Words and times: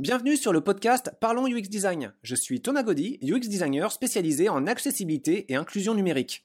Bienvenue 0.00 0.38
sur 0.38 0.54
le 0.54 0.62
podcast 0.62 1.12
Parlons 1.20 1.46
UX 1.46 1.68
Design. 1.68 2.14
Je 2.22 2.34
suis 2.34 2.62
Thomas 2.62 2.82
Gaudy, 2.82 3.18
UX 3.20 3.40
designer 3.40 3.92
spécialisé 3.92 4.48
en 4.48 4.66
accessibilité 4.66 5.44
et 5.52 5.56
inclusion 5.56 5.92
numérique. 5.92 6.42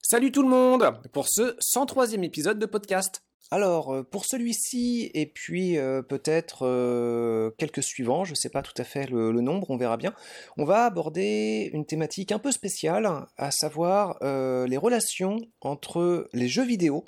Salut 0.00 0.32
tout 0.32 0.42
le 0.42 0.48
monde 0.48 0.90
pour 1.12 1.28
ce 1.28 1.56
103e 1.60 2.24
épisode 2.24 2.58
de 2.58 2.66
podcast. 2.66 3.22
Alors, 3.52 3.94
euh, 3.94 4.02
pour 4.02 4.24
celui-ci, 4.24 5.12
et 5.14 5.26
puis 5.26 5.78
euh, 5.78 6.02
peut-être 6.02 6.66
euh, 6.66 7.52
quelques 7.58 7.84
suivants, 7.84 8.24
je 8.24 8.32
ne 8.32 8.36
sais 8.36 8.48
pas 8.48 8.62
tout 8.62 8.74
à 8.76 8.82
fait 8.82 9.08
le, 9.08 9.30
nombre, 9.40 9.70
on 9.70 9.76
verra 9.76 9.96
bien, 9.96 10.14
on 10.56 10.64
va 10.64 10.86
aborder 10.86 11.70
une 11.72 11.86
thématique 11.86 12.32
un 12.32 12.40
peu 12.40 12.50
spéciale, 12.50 13.08
à 13.36 13.50
savoir 13.52 14.18
les 14.20 14.76
relations 14.76 15.36
entre 15.60 16.28
les 16.32 16.48
jeux 16.48 16.64
vidéo 16.64 17.04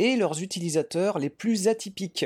et 0.00 0.16
leurs 0.16 0.42
utilisateurs 0.42 1.18
les 1.18 1.28
plus 1.28 1.68
atypiques. 1.68 2.24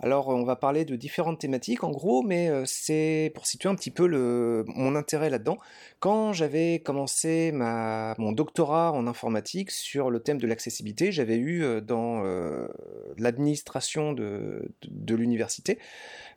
Alors, 0.00 0.28
on 0.28 0.44
va 0.44 0.56
parler 0.56 0.84
de 0.84 0.96
différentes 0.96 1.40
thématiques 1.40 1.82
en 1.82 1.90
gros, 1.90 2.22
mais 2.22 2.48
euh, 2.48 2.64
c'est 2.66 3.32
pour 3.34 3.46
situer 3.46 3.68
un 3.68 3.74
petit 3.76 3.90
peu 3.90 4.64
mon 4.66 4.94
intérêt 4.94 5.30
là-dedans. 5.30 5.58
Quand 6.00 6.32
j'avais 6.32 6.80
commencé 6.80 7.50
mon 7.52 8.32
doctorat 8.32 8.92
en 8.92 9.06
informatique 9.06 9.70
sur 9.70 10.10
le 10.10 10.20
thème 10.20 10.38
de 10.38 10.46
l'accessibilité, 10.46 11.10
j'avais 11.10 11.36
eu 11.36 11.64
euh, 11.64 11.80
dans 11.80 12.24
euh, 12.24 12.68
l'administration 13.16 14.12
de 14.12 14.68
l'université 15.14 15.78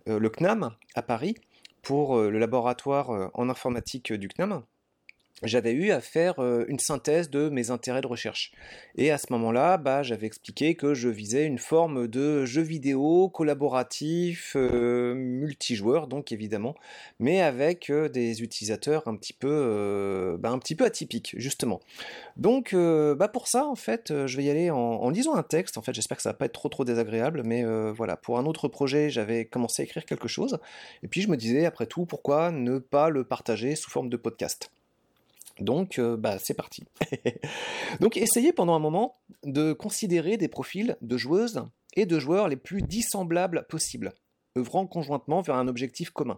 le 0.07 0.29
CNAM 0.29 0.71
à 0.95 1.03
Paris 1.03 1.35
pour 1.83 2.17
le 2.17 2.39
laboratoire 2.39 3.29
en 3.35 3.49
informatique 3.49 4.11
du 4.13 4.27
CNAM 4.27 4.63
j'avais 5.43 5.71
eu 5.71 5.91
à 5.91 6.01
faire 6.01 6.39
euh, 6.39 6.65
une 6.67 6.79
synthèse 6.79 7.29
de 7.29 7.49
mes 7.49 7.71
intérêts 7.71 8.01
de 8.01 8.07
recherche. 8.07 8.51
Et 8.95 9.11
à 9.11 9.17
ce 9.17 9.27
moment-là, 9.31 9.77
bah, 9.77 10.03
j'avais 10.03 10.27
expliqué 10.27 10.75
que 10.75 10.93
je 10.93 11.09
visais 11.09 11.45
une 11.45 11.57
forme 11.57 12.07
de 12.07 12.45
jeu 12.45 12.61
vidéo 12.61 13.29
collaboratif, 13.29 14.53
euh, 14.55 15.15
multijoueur, 15.15 16.07
donc 16.07 16.31
évidemment, 16.31 16.75
mais 17.19 17.41
avec 17.41 17.89
euh, 17.89 18.09
des 18.09 18.43
utilisateurs 18.43 19.07
un 19.07 19.15
petit 19.15 19.33
peu, 19.33 20.37
bah, 20.39 20.49
un 20.49 20.59
petit 20.59 20.75
peu 20.75 20.85
atypiques, 20.85 21.33
justement. 21.37 21.79
Donc, 22.37 22.75
bah, 22.75 23.27
pour 23.27 23.47
ça, 23.47 23.65
en 23.65 23.75
fait, 23.75 24.13
je 24.25 24.37
vais 24.37 24.43
y 24.43 24.49
aller 24.49 24.69
en, 24.69 25.09
lisant 25.09 25.35
un 25.35 25.43
texte. 25.43 25.77
En 25.77 25.81
fait, 25.81 25.93
j'espère 25.93 26.17
que 26.17 26.23
ça 26.23 26.29
va 26.29 26.33
pas 26.33 26.45
être 26.45 26.53
trop 26.53 26.69
trop 26.69 26.85
désagréable, 26.85 27.43
mais 27.45 27.63
voilà, 27.91 28.17
pour 28.17 28.37
un 28.37 28.45
autre 28.45 28.67
projet, 28.67 29.09
j'avais 29.09 29.45
commencé 29.45 29.81
à 29.81 29.85
écrire 29.85 30.05
quelque 30.05 30.27
chose, 30.27 30.59
et 31.03 31.07
puis 31.07 31.21
je 31.21 31.29
me 31.29 31.37
disais, 31.37 31.65
après 31.65 31.85
tout, 31.85 32.05
pourquoi 32.05 32.51
ne 32.51 32.79
pas 32.79 33.09
le 33.09 33.23
partager 33.23 33.75
sous 33.75 33.89
forme 33.89 34.09
de 34.09 34.17
podcast? 34.17 34.71
Donc, 35.59 35.99
euh, 35.99 36.17
bah, 36.17 36.37
c'est 36.39 36.53
parti. 36.53 36.83
Donc, 37.99 38.17
essayez 38.17 38.53
pendant 38.53 38.73
un 38.73 38.79
moment 38.79 39.17
de 39.43 39.73
considérer 39.73 40.37
des 40.37 40.47
profils 40.47 40.97
de 41.01 41.17
joueuses 41.17 41.63
et 41.95 42.05
de 42.05 42.19
joueurs 42.19 42.47
les 42.47 42.55
plus 42.55 42.81
dissemblables 42.81 43.65
possibles, 43.69 44.13
œuvrant 44.57 44.87
conjointement 44.87 45.41
vers 45.41 45.55
un 45.55 45.67
objectif 45.67 46.09
commun. 46.09 46.37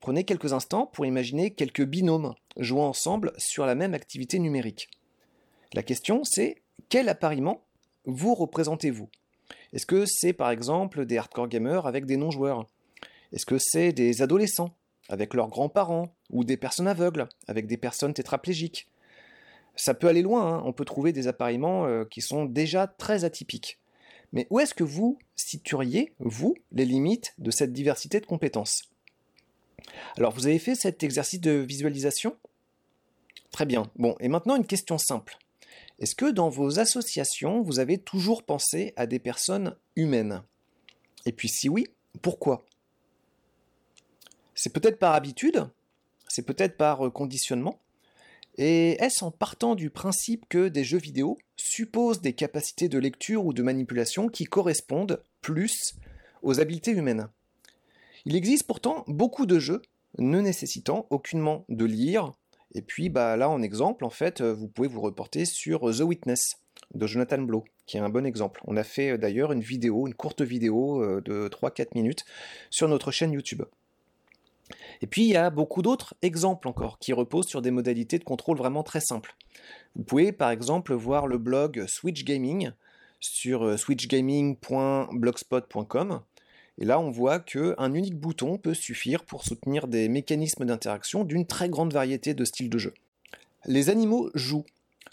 Prenez 0.00 0.24
quelques 0.24 0.52
instants 0.52 0.86
pour 0.86 1.06
imaginer 1.06 1.52
quelques 1.52 1.84
binômes 1.84 2.34
jouant 2.56 2.88
ensemble 2.88 3.32
sur 3.36 3.66
la 3.66 3.74
même 3.74 3.94
activité 3.94 4.38
numérique. 4.38 4.88
La 5.74 5.82
question, 5.82 6.22
c'est 6.24 6.62
quel 6.88 7.08
appariement 7.08 7.64
vous 8.04 8.34
représentez-vous? 8.34 9.08
Est-ce 9.72 9.86
que 9.86 10.04
c'est 10.06 10.32
par 10.32 10.50
exemple 10.50 11.04
des 11.04 11.18
hardcore 11.18 11.48
gamers 11.48 11.86
avec 11.86 12.06
des 12.06 12.16
non-joueurs? 12.16 12.66
Est-ce 13.32 13.44
que 13.44 13.58
c'est 13.58 13.92
des 13.92 14.22
adolescents? 14.22 14.74
Avec 15.08 15.34
leurs 15.34 15.48
grands-parents, 15.48 16.14
ou 16.30 16.44
des 16.44 16.56
personnes 16.56 16.88
aveugles, 16.88 17.28
avec 17.46 17.66
des 17.66 17.76
personnes 17.76 18.14
tétraplégiques. 18.14 18.88
Ça 19.76 19.94
peut 19.94 20.08
aller 20.08 20.22
loin, 20.22 20.54
hein. 20.54 20.62
on 20.64 20.72
peut 20.72 20.84
trouver 20.84 21.12
des 21.12 21.28
appareillements 21.28 21.86
euh, 21.86 22.04
qui 22.04 22.20
sont 22.20 22.44
déjà 22.44 22.86
très 22.86 23.24
atypiques. 23.24 23.78
Mais 24.32 24.46
où 24.50 24.60
est-ce 24.60 24.74
que 24.74 24.84
vous 24.84 25.18
situeriez, 25.36 26.12
vous, 26.18 26.54
les 26.72 26.84
limites 26.84 27.34
de 27.38 27.50
cette 27.50 27.72
diversité 27.72 28.20
de 28.20 28.26
compétences? 28.26 28.82
Alors, 30.16 30.32
vous 30.32 30.46
avez 30.46 30.58
fait 30.58 30.74
cet 30.74 31.02
exercice 31.02 31.40
de 31.40 31.52
visualisation? 31.52 32.36
Très 33.50 33.64
bien. 33.64 33.90
Bon, 33.96 34.14
et 34.20 34.28
maintenant 34.28 34.56
une 34.56 34.66
question 34.66 34.98
simple. 34.98 35.38
Est-ce 35.98 36.14
que 36.14 36.30
dans 36.30 36.48
vos 36.48 36.78
associations, 36.78 37.62
vous 37.62 37.78
avez 37.80 37.98
toujours 37.98 38.42
pensé 38.42 38.92
à 38.96 39.06
des 39.06 39.18
personnes 39.18 39.74
humaines? 39.96 40.42
Et 41.26 41.32
puis 41.32 41.48
si 41.48 41.68
oui, 41.68 41.86
pourquoi? 42.22 42.64
C'est 44.58 44.72
peut-être 44.72 44.98
par 44.98 45.14
habitude, 45.14 45.68
c'est 46.26 46.44
peut-être 46.44 46.76
par 46.76 47.06
euh, 47.06 47.10
conditionnement, 47.10 47.78
et 48.56 49.00
est-ce 49.02 49.24
en 49.24 49.30
partant 49.30 49.76
du 49.76 49.88
principe 49.88 50.46
que 50.48 50.66
des 50.66 50.82
jeux 50.82 50.98
vidéo 50.98 51.38
supposent 51.56 52.20
des 52.20 52.32
capacités 52.32 52.88
de 52.88 52.98
lecture 52.98 53.46
ou 53.46 53.52
de 53.52 53.62
manipulation 53.62 54.28
qui 54.28 54.44
correspondent 54.44 55.22
plus 55.42 55.94
aux 56.42 56.58
habiletés 56.58 56.90
humaines? 56.90 57.28
Il 58.24 58.34
existe 58.34 58.66
pourtant 58.66 59.04
beaucoup 59.06 59.46
de 59.46 59.60
jeux 59.60 59.82
ne 60.18 60.40
nécessitant 60.40 61.06
aucunement 61.10 61.64
de 61.68 61.84
lire, 61.84 62.32
et 62.74 62.82
puis 62.82 63.10
bah, 63.10 63.36
là 63.36 63.48
en 63.48 63.62
exemple, 63.62 64.04
en 64.04 64.10
fait, 64.10 64.42
vous 64.42 64.66
pouvez 64.66 64.88
vous 64.88 65.00
reporter 65.00 65.44
sur 65.44 65.80
The 65.96 66.00
Witness 66.00 66.56
de 66.94 67.06
Jonathan 67.06 67.38
Blow, 67.38 67.64
qui 67.86 67.96
est 67.96 68.00
un 68.00 68.08
bon 68.08 68.26
exemple. 68.26 68.60
On 68.66 68.76
a 68.76 68.84
fait 68.84 69.12
euh, 69.12 69.18
d'ailleurs 69.18 69.52
une 69.52 69.60
vidéo, 69.60 70.06
une 70.06 70.14
courte 70.14 70.42
vidéo 70.42 71.02
euh, 71.02 71.20
de 71.20 71.48
3-4 71.48 71.88
minutes 71.94 72.24
sur 72.70 72.88
notre 72.88 73.10
chaîne 73.10 73.32
YouTube. 73.32 73.62
Et 75.02 75.06
puis 75.06 75.22
il 75.22 75.28
y 75.28 75.36
a 75.36 75.50
beaucoup 75.50 75.82
d'autres 75.82 76.14
exemples 76.22 76.66
encore 76.68 76.98
qui 76.98 77.12
reposent 77.12 77.48
sur 77.48 77.60
des 77.62 77.70
modalités 77.70 78.18
de 78.18 78.24
contrôle 78.24 78.58
vraiment 78.58 78.82
très 78.82 79.00
simples. 79.00 79.36
Vous 79.96 80.02
pouvez 80.02 80.32
par 80.32 80.50
exemple 80.50 80.94
voir 80.94 81.26
le 81.26 81.38
blog 81.38 81.86
Switch 81.86 82.24
Gaming 82.24 82.72
sur 83.20 83.64
euh, 83.64 83.76
switchgaming.blogspot.com 83.76 86.22
et 86.80 86.84
là 86.84 87.00
on 87.00 87.10
voit 87.10 87.40
qu'un 87.40 87.92
unique 87.92 88.18
bouton 88.18 88.56
peut 88.58 88.74
suffire 88.74 89.24
pour 89.24 89.44
soutenir 89.44 89.88
des 89.88 90.08
mécanismes 90.08 90.64
d'interaction 90.64 91.24
d'une 91.24 91.46
très 91.46 91.68
grande 91.68 91.92
variété 91.92 92.34
de 92.34 92.44
styles 92.44 92.70
de 92.70 92.78
jeu. 92.78 92.94
Les 93.66 93.90
animaux 93.90 94.30
jouent. 94.34 94.64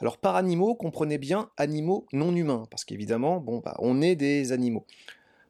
Alors 0.02 0.18
par 0.18 0.36
animaux, 0.36 0.76
comprenez 0.76 1.18
bien 1.18 1.50
animaux 1.58 2.06
non 2.12 2.36
humains, 2.36 2.66
parce 2.70 2.84
qu'évidemment, 2.84 3.40
bon, 3.40 3.60
bah, 3.60 3.78
on 3.80 4.02
est 4.02 4.16
des 4.16 4.52
animaux. 4.52 4.86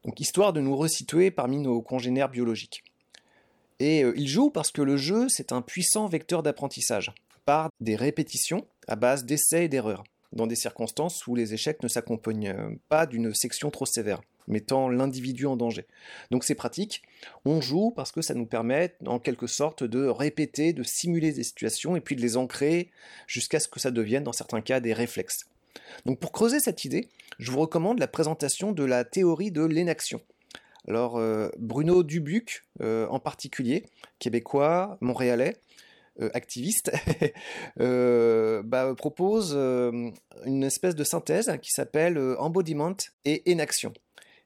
Donc 0.06 0.20
histoire 0.20 0.54
de 0.54 0.62
nous 0.62 0.78
resituer 0.78 1.32
parmi 1.32 1.58
nos 1.58 1.82
congénères 1.82 2.30
biologiques. 2.30 2.84
Et 3.80 4.04
euh, 4.04 4.14
il 4.16 4.28
joue 4.28 4.50
parce 4.50 4.72
que 4.72 4.82
le 4.82 4.98
jeu, 4.98 5.28
c'est 5.30 5.52
un 5.52 5.62
puissant 5.62 6.08
vecteur 6.08 6.44
d'apprentissage, 6.44 7.12
par 7.46 7.70
des 7.80 7.96
répétitions 7.96 8.66
à 8.88 8.96
base 8.96 9.26
d'essais 9.26 9.66
et 9.66 9.70
d'erreurs, 9.70 10.04
dans 10.34 10.48
des 10.48 10.56
circonstances 10.56 11.28
où 11.28 11.36
les 11.36 11.54
échecs 11.54 11.84
ne 11.84 11.88
s'accompagnent 11.88 12.50
euh, 12.50 12.70
pas 12.90 13.06
d'une 13.06 13.34
section 13.34 13.72
trop 13.72 13.86
sévère, 13.86 14.22
mettant 14.48 14.90
l'individu 14.90 15.46
en 15.46 15.58
danger. 15.58 15.86
Donc 16.32 16.44
c'est 16.44 16.56
pratique, 16.56 17.04
on 17.44 17.62
joue 17.62 17.92
parce 17.92 18.12
que 18.12 18.22
ça 18.22 18.34
nous 18.34 18.46
permet 18.46 18.96
en 19.06 19.20
quelque 19.20 19.48
sorte 19.48 19.84
de 19.84 20.06
répéter, 20.06 20.74
de 20.74 20.84
simuler 20.84 21.32
des 21.32 21.44
situations 21.44 21.96
et 21.96 22.02
puis 22.02 22.16
de 22.16 22.22
les 22.22 22.38
ancrer 22.38 22.92
jusqu'à 23.28 23.60
ce 23.60 23.68
que 23.68 23.80
ça 23.80 23.92
devienne 23.92 24.24
dans 24.24 24.34
certains 24.34 24.62
cas 24.62 24.80
des 24.80 24.94
réflexes. 24.94 25.46
Donc 26.06 26.20
pour 26.20 26.32
creuser 26.32 26.60
cette 26.60 26.86
idée, 26.86 27.10
je 27.40 27.52
vous 27.52 27.60
recommande 27.60 28.00
la 28.00 28.08
présentation 28.08 28.72
de 28.72 28.84
la 28.84 29.04
théorie 29.04 29.52
de 29.52 29.64
l'énaction, 29.64 30.22
alors, 30.88 31.18
euh, 31.18 31.50
Bruno 31.58 32.04
Dubuc, 32.04 32.64
euh, 32.82 33.08
en 33.08 33.20
particulier, 33.20 33.86
québécois, 34.20 34.98
montréalais, 35.02 35.58
euh, 36.22 36.30
activiste, 36.34 36.92
bah, 37.78 38.94
propose 38.96 39.54
une 39.54 40.64
espèce 40.64 40.96
de 40.96 41.04
synthèse 41.04 41.58
qui 41.62 41.72
s'appelle 41.72 42.18
Embodiment 42.38 42.96
et 43.26 43.50
Inaction. 43.50 43.94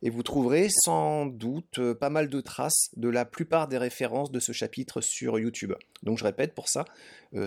Et 0.01 0.09
vous 0.09 0.23
trouverez 0.23 0.69
sans 0.69 1.25
doute 1.25 1.81
pas 1.99 2.09
mal 2.09 2.29
de 2.29 2.39
traces 2.39 2.89
de 2.95 3.09
la 3.09 3.25
plupart 3.25 3.67
des 3.67 3.77
références 3.77 4.31
de 4.31 4.39
ce 4.39 4.53
chapitre 4.53 5.01
sur 5.01 5.37
YouTube. 5.37 5.73
Donc 6.03 6.17
je 6.17 6.23
répète 6.23 6.55
pour 6.55 6.69
ça, 6.69 6.85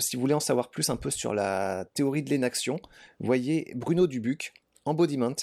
si 0.00 0.16
vous 0.16 0.20
voulez 0.20 0.34
en 0.34 0.40
savoir 0.40 0.68
plus 0.68 0.90
un 0.90 0.96
peu 0.96 1.08
sur 1.08 1.32
la 1.32 1.86
théorie 1.94 2.22
de 2.22 2.28
l'inaction, 2.28 2.78
voyez 3.20 3.72
Bruno 3.74 4.06
Dubuc, 4.06 4.52
Embodiment 4.84 5.34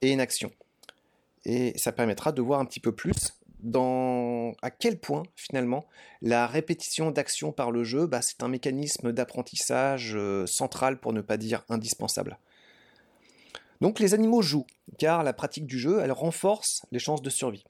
et 0.00 0.12
Inaction 0.12 0.52
et 1.44 1.76
ça 1.76 1.92
permettra 1.92 2.32
de 2.32 2.42
voir 2.42 2.60
un 2.60 2.64
petit 2.64 2.80
peu 2.80 2.92
plus 2.92 3.34
dans 3.64 4.52
à 4.62 4.70
quel 4.70 4.98
point 4.98 5.24
finalement 5.34 5.86
la 6.22 6.46
répétition 6.46 7.10
d'action 7.10 7.50
par 7.50 7.70
le 7.70 7.82
jeu, 7.82 8.06
bah, 8.06 8.20
c'est 8.22 8.42
un 8.42 8.48
mécanisme 8.48 9.12
d'apprentissage 9.12 10.12
euh, 10.14 10.46
central 10.46 11.00
pour 11.00 11.12
ne 11.12 11.22
pas 11.22 11.36
dire 11.36 11.64
indispensable. 11.68 12.38
Donc 13.80 13.98
les 13.98 14.14
animaux 14.14 14.42
jouent, 14.42 14.66
car 14.98 15.24
la 15.24 15.32
pratique 15.32 15.66
du 15.66 15.78
jeu, 15.78 16.00
elle 16.02 16.12
renforce 16.12 16.82
les 16.92 16.98
chances 16.98 17.22
de 17.22 17.30
survie. 17.30 17.64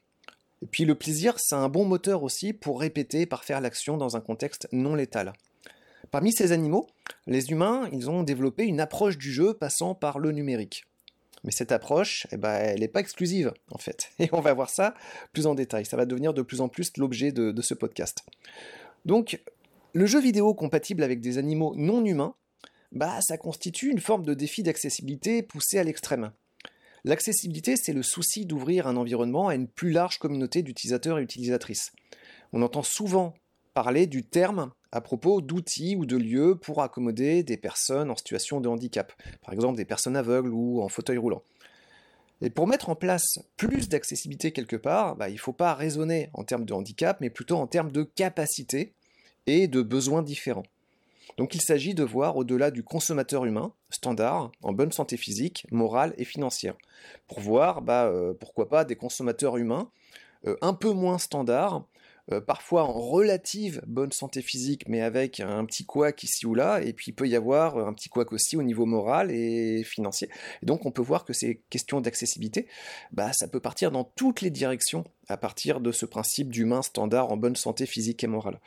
Et 0.62 0.67
puis 0.67 0.85
le 0.85 0.94
plaisir, 0.94 1.35
c'est 1.38 1.55
un 1.55 1.69
bon 1.69 1.85
moteur 1.85 2.23
aussi 2.23 2.53
pour 2.53 2.81
répéter 2.81 3.23
et 3.23 3.26
par 3.26 3.44
faire 3.44 3.61
l'action 3.61 3.97
dans 3.97 4.17
un 4.17 4.21
contexte 4.21 4.69
non 4.73 4.94
létal. 4.94 5.32
Parmi 6.11 6.32
ces 6.32 6.53
animaux, 6.53 6.87
les 7.26 7.50
humains, 7.50 7.88
ils 7.93 8.11
ont 8.11 8.23
développé 8.23 8.65
une 8.65 8.81
approche 8.81 9.19
du 9.19 9.32
jeu 9.32 9.55
passant 9.55 9.94
par 9.94 10.19
le 10.19 10.32
numérique. 10.32 10.85
Mais 11.44 11.52
cette 11.52 11.73
approche, 11.73 12.26
eh 12.32 12.37
ben, 12.37 12.55
elle 12.55 12.81
n'est 12.81 12.88
pas 12.88 13.00
exclusive, 13.00 13.52
en 13.70 13.79
fait. 13.79 14.11
Et 14.19 14.29
on 14.32 14.41
va 14.41 14.55
voir 14.55 14.70
ça 14.70 14.94
plus 15.32 15.46
en 15.46 15.55
détail. 15.55 15.85
Ça 15.85 15.96
va 15.96 16.06
devenir 16.06 16.35
de 16.35 16.43
plus 16.43 16.61
en 16.61 16.69
plus 16.69 16.96
l'objet 16.96 17.32
de, 17.32 17.62
ce 17.62 17.75
podcast. 17.75 18.25
Donc, 19.05 19.41
le 19.93 20.06
jeu 20.06 20.20
vidéo 20.20 20.55
compatible 20.55 21.02
avec 21.02 21.20
des 21.20 21.38
animaux 21.38 21.75
non 21.76 22.05
humains, 22.05 22.35
bah, 22.93 23.19
ça 23.20 23.37
constitue 23.37 23.91
une 23.91 24.00
forme 24.00 24.25
de 24.25 24.35
défi 24.35 24.62
d'accessibilité 24.62 25.43
poussé 25.43 25.79
à 25.79 25.85
l'extrême. 25.85 26.32
L'accessibilité, 27.05 27.76
c'est 27.76 27.93
le 27.93 28.02
souci 28.02 28.47
d'ouvrir 28.47 28.87
un 28.87 28.97
environnement 28.97 29.49
à 29.49 29.55
une 29.55 29.69
plus 29.69 29.90
large 29.90 30.19
communauté 30.19 30.62
d'utilisateurs 30.62 31.19
et 31.19 31.23
utilisatrices. 31.23 31.93
On 32.55 32.62
entend 32.62 32.82
souvent 32.82 33.35
parler 33.75 34.06
du 34.06 34.25
terme 34.25 34.71
à 34.93 35.00
propos 35.00 35.41
d'outils 35.41 35.97
ou 35.97 36.06
de 36.06 36.17
lieux 36.17 36.55
pour 36.55 36.82
accommoder 36.82 37.43
des 37.43 37.56
personnes 37.56 38.11
en 38.11 38.17
situation 38.17 38.61
de 38.61 38.69
handicap, 38.69 39.12
par 39.43 39.53
exemple 39.53 39.76
des 39.76 39.85
personnes 39.85 40.17
aveugles 40.17 40.53
ou 40.53 40.81
en 40.81 40.88
fauteuil 40.88 41.19
roulant. 41.19 41.43
Et 42.41 42.50
pour 42.50 42.67
mettre 42.67 42.88
en 42.88 42.94
place 42.94 43.38
plus 43.56 43.88
d'accessibilité 43.88 44.53
quelque 44.53 44.76
part, 44.76 45.17
bah, 45.17 45.29
il 45.29 45.35
ne 45.35 45.38
faut 45.38 45.53
pas 45.53 45.75
raisonner 45.75 46.31
en 46.35 46.44
termes 46.44 46.65
de 46.65 46.73
handicap, 46.73 47.19
mais 47.21 47.31
plutôt 47.31 47.56
en 47.56 47.67
termes 47.67 47.91
de 47.91 48.03
capacité 48.03 48.93
et 49.47 49.67
de 49.67 49.82
besoins 49.82 50.23
différents. 50.23 50.65
Donc 51.37 51.55
il 51.55 51.62
s'agit 51.62 51.94
de 51.94 52.05
voir 52.05 52.37
au-delà 52.37 52.71
du 52.71 52.85
consommateur 52.85 53.44
humain, 53.44 53.73
standard, 53.91 54.53
en 54.62 54.73
bonne 54.73 54.93
santé 54.93 55.17
physique, 55.17 55.67
morale 55.73 56.15
et 56.17 56.25
financière, 56.25 56.76
pour 57.26 57.41
voir, 57.41 57.82
bah, 57.82 58.05
euh, 58.05 58.35
pourquoi 58.38 58.69
pas, 58.69 58.85
des 58.85 58.97
consommateurs 58.97 59.56
humains 59.56 59.91
euh, 60.47 60.56
un 60.61 60.75
peu 60.75 60.93
moins 60.93 61.19
standards, 61.19 61.87
euh, 62.32 62.41
parfois 62.41 62.85
en 62.85 62.93
relative 62.93 63.82
bonne 63.87 64.12
santé 64.12 64.41
physique, 64.41 64.88
mais 64.88 65.03
avec 65.03 65.41
un 65.41 65.65
petit 65.65 65.85
couac 65.85 66.23
ici 66.23 66.47
ou 66.47 66.55
là, 66.55 66.81
et 66.81 66.93
puis 66.93 67.11
il 67.11 67.15
peut 67.15 67.29
y 67.29 67.37
avoir 67.37 67.76
un 67.79 67.93
petit 67.93 68.09
couac 68.09 68.32
aussi 68.32 68.56
au 68.56 68.62
niveau 68.62 68.87
moral 68.87 69.31
et 69.31 69.85
financier. 69.85 70.31
Et 70.62 70.67
donc 70.67 70.87
on 70.87 70.91
peut 70.91 71.03
voir 71.03 71.25
que 71.25 71.32
ces 71.32 71.61
questions 71.69 72.00
d'accessibilité, 72.00 72.67
bah, 73.12 73.32
ça 73.32 73.47
peut 73.47 73.61
partir 73.61 73.91
dans 73.91 74.05
toutes 74.05 74.41
les 74.41 74.50
directions 74.50 75.05
à 75.29 75.37
partir 75.37 75.81
de 75.81 75.93
ce 75.93 76.06
principe 76.06 76.50
d'humain 76.50 76.82
standard 76.82 77.31
en 77.31 77.37
bonne 77.37 77.56
santé 77.56 77.87
physique 77.87 78.25
et 78.25 78.26
morale. 78.26 78.61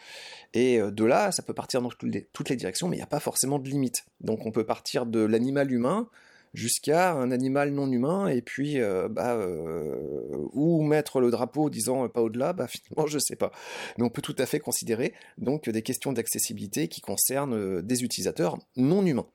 Et 0.54 0.80
euh, 0.80 0.92
de 0.92 1.06
là, 1.06 1.32
ça 1.32 1.44
peut 1.44 1.54
partir 1.54 1.82
dans 1.82 1.90
toutes 1.90 2.50
les 2.50 2.56
directions, 2.56 2.88
mais 2.88 2.98
il 2.98 3.00
n'y 3.00 3.04
a 3.04 3.08
pas 3.08 3.20
forcément 3.20 3.60
de 3.60 3.70
limite. 3.70 4.06
Donc 4.22 4.46
on 4.46 4.52
peut 4.52 4.66
partir 4.66 5.06
de 5.06 5.20
l'animal 5.20 5.72
humain 5.72 6.10
jusqu'à 6.58 7.14
un 7.14 7.30
animal 7.30 7.72
non 7.72 7.90
humain, 7.92 8.28
et 8.28 8.42
puis 8.42 8.82
euh, 8.82 9.08
bah, 9.08 9.36
euh, 9.36 10.82
mettre 10.82 11.20
le 11.20 11.30
drapeau 11.30 11.70
disant 11.70 12.06
euh, 12.06 12.08
pas 12.08 12.22
au-delà, 12.22 12.54
bah, 12.54 12.68
finalement 12.68 13.06
je 13.06 13.20
sais 13.20 13.36
pas. 13.36 13.52
Mais 13.98 14.04
on 14.04 14.10
peut 14.10 14.24
tout 14.24 14.36
à 14.40 14.46
fait 14.48 14.60
considérer 14.60 15.14
donc 15.38 15.70
des 15.70 15.84
questions 15.84 16.14
d'accessibilité 16.14 16.88
qui 16.88 17.00
concernent 17.00 17.82
des 17.82 18.04
utilisateurs 18.04 18.58
non 18.76 19.06
humains. 19.06 19.28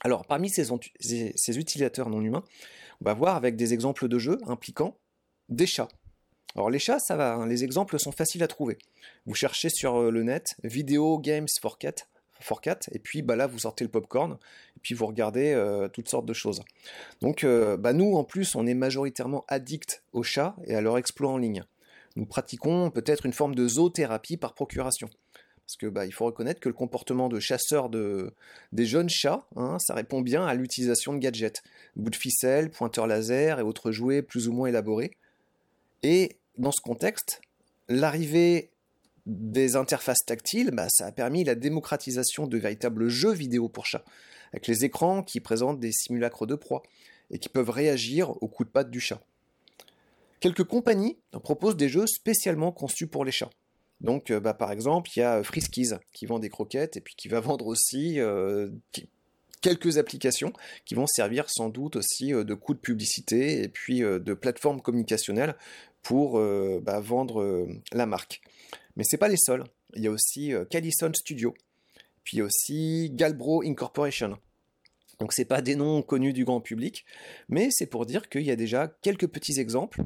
Alors 0.00 0.26
parmi 0.26 0.50
ces, 0.50 0.70
utilisateurs 1.58 2.10
non 2.10 2.20
humains, 2.20 2.44
on 3.00 3.06
va 3.06 3.14
voir 3.14 3.36
avec 3.36 3.56
des 3.56 3.72
exemples 3.72 4.06
de 4.06 4.18
jeux 4.18 4.38
impliquant 4.46 4.98
des 5.48 5.66
chats. 5.66 5.88
Alors 6.56 6.68
les 6.68 6.78
chats, 6.78 6.98
ça 6.98 7.16
va, 7.16 7.36
hein, 7.36 7.46
les 7.46 7.64
exemples 7.64 7.98
sont 7.98 8.12
faciles 8.12 8.42
à 8.42 8.48
trouver. 8.48 8.76
Vous 9.24 9.34
cherchez 9.34 9.70
sur 9.70 10.10
le 10.10 10.22
net 10.22 10.56
Video 10.62 11.18
Games 11.18 11.48
for 11.60 11.78
Cat, 11.78 12.06
et 12.92 12.98
puis 12.98 13.22
bah 13.22 13.36
là 13.36 13.46
vous 13.46 13.60
sortez 13.60 13.84
le 13.84 13.90
popcorn, 13.90 14.32
et 14.76 14.80
puis 14.82 14.94
vous 14.94 15.06
regardez 15.06 15.52
euh, 15.52 15.88
toutes 15.88 16.08
sortes 16.08 16.26
de 16.26 16.32
choses. 16.32 16.62
Donc 17.20 17.44
euh, 17.44 17.76
bah, 17.76 17.92
nous 17.92 18.14
en 18.14 18.24
plus 18.24 18.54
on 18.54 18.66
est 18.66 18.74
majoritairement 18.74 19.44
addicts 19.48 20.02
aux 20.12 20.22
chats 20.22 20.54
et 20.66 20.74
à 20.74 20.80
leur 20.80 20.98
exploit 20.98 21.30
en 21.30 21.38
ligne. 21.38 21.64
Nous 22.16 22.26
pratiquons 22.26 22.90
peut-être 22.90 23.26
une 23.26 23.32
forme 23.32 23.54
de 23.54 23.66
zoothérapie 23.66 24.36
par 24.36 24.54
procuration. 24.54 25.08
Parce 25.66 25.76
que 25.76 25.86
bah, 25.86 26.04
il 26.04 26.12
faut 26.12 26.26
reconnaître 26.26 26.60
que 26.60 26.68
le 26.68 26.74
comportement 26.74 27.28
de 27.28 27.40
chasseur 27.40 27.88
de, 27.88 28.34
des 28.72 28.84
jeunes 28.84 29.08
chats, 29.08 29.46
hein, 29.56 29.78
ça 29.80 29.94
répond 29.94 30.20
bien 30.20 30.44
à 30.46 30.54
l'utilisation 30.54 31.14
de 31.14 31.18
gadgets, 31.18 31.62
bouts 31.96 32.10
de 32.10 32.16
ficelle, 32.16 32.70
pointeurs 32.70 33.06
laser 33.06 33.58
et 33.58 33.62
autres 33.62 33.90
jouets 33.90 34.20
plus 34.20 34.46
ou 34.46 34.52
moins 34.52 34.68
élaborés. 34.68 35.12
Et 36.02 36.36
dans 36.58 36.70
ce 36.70 36.82
contexte, 36.82 37.40
l'arrivée 37.88 38.70
des 39.26 39.76
interfaces 39.76 40.24
tactiles, 40.24 40.70
bah, 40.72 40.88
ça 40.90 41.06
a 41.06 41.12
permis 41.12 41.44
la 41.44 41.54
démocratisation 41.54 42.46
de 42.46 42.58
véritables 42.58 43.08
jeux 43.08 43.32
vidéo 43.32 43.68
pour 43.68 43.86
chat, 43.86 44.04
avec 44.52 44.66
les 44.66 44.84
écrans 44.84 45.22
qui 45.22 45.40
présentent 45.40 45.80
des 45.80 45.92
simulacres 45.92 46.46
de 46.46 46.54
proie 46.54 46.82
et 47.30 47.38
qui 47.38 47.48
peuvent 47.48 47.70
réagir 47.70 48.30
aux 48.42 48.48
coups 48.48 48.68
de 48.68 48.72
patte 48.72 48.90
du 48.90 49.00
chat. 49.00 49.20
Quelques 50.40 50.64
compagnies 50.64 51.16
proposent 51.42 51.76
des 51.76 51.88
jeux 51.88 52.06
spécialement 52.06 52.70
conçus 52.70 53.06
pour 53.06 53.24
les 53.24 53.32
chats. 53.32 53.50
Donc, 54.00 54.30
euh, 54.30 54.40
bah, 54.40 54.52
par 54.52 54.72
exemple, 54.72 55.10
il 55.16 55.20
y 55.20 55.22
a 55.22 55.42
Friskies 55.42 55.92
qui 56.12 56.26
vend 56.26 56.38
des 56.38 56.50
croquettes 56.50 56.96
et 56.98 57.00
puis 57.00 57.14
qui 57.16 57.28
va 57.28 57.40
vendre 57.40 57.66
aussi 57.66 58.20
euh, 58.20 58.68
quelques 59.62 59.96
applications 59.96 60.52
qui 60.84 60.94
vont 60.94 61.06
servir 61.06 61.48
sans 61.48 61.70
doute 61.70 61.96
aussi 61.96 62.34
euh, 62.34 62.44
de 62.44 62.52
coups 62.52 62.76
de 62.76 62.82
publicité 62.82 63.62
et 63.62 63.68
puis 63.68 64.00
de 64.00 64.34
plateformes 64.34 64.82
communicationnelles 64.82 65.56
pour 66.02 66.38
bah, 66.82 67.00
vendre 67.00 67.66
la 67.92 68.04
marque. 68.04 68.42
Mais 68.96 69.04
c'est 69.04 69.18
pas 69.18 69.28
les 69.28 69.36
seuls. 69.36 69.64
Il 69.94 70.02
y 70.02 70.06
a 70.06 70.10
aussi 70.10 70.52
euh, 70.52 70.64
Callison 70.64 71.12
Studio, 71.14 71.54
puis 72.22 72.42
aussi 72.42 73.10
Galbro 73.12 73.62
Incorporation. 73.62 74.38
Donc 75.20 75.32
c'est 75.32 75.44
pas 75.44 75.62
des 75.62 75.76
noms 75.76 76.02
connus 76.02 76.32
du 76.32 76.44
grand 76.44 76.60
public, 76.60 77.04
mais 77.48 77.68
c'est 77.70 77.86
pour 77.86 78.06
dire 78.06 78.28
qu'il 78.28 78.42
y 78.42 78.50
a 78.50 78.56
déjà 78.56 78.88
quelques 78.88 79.28
petits 79.28 79.60
exemples. 79.60 80.02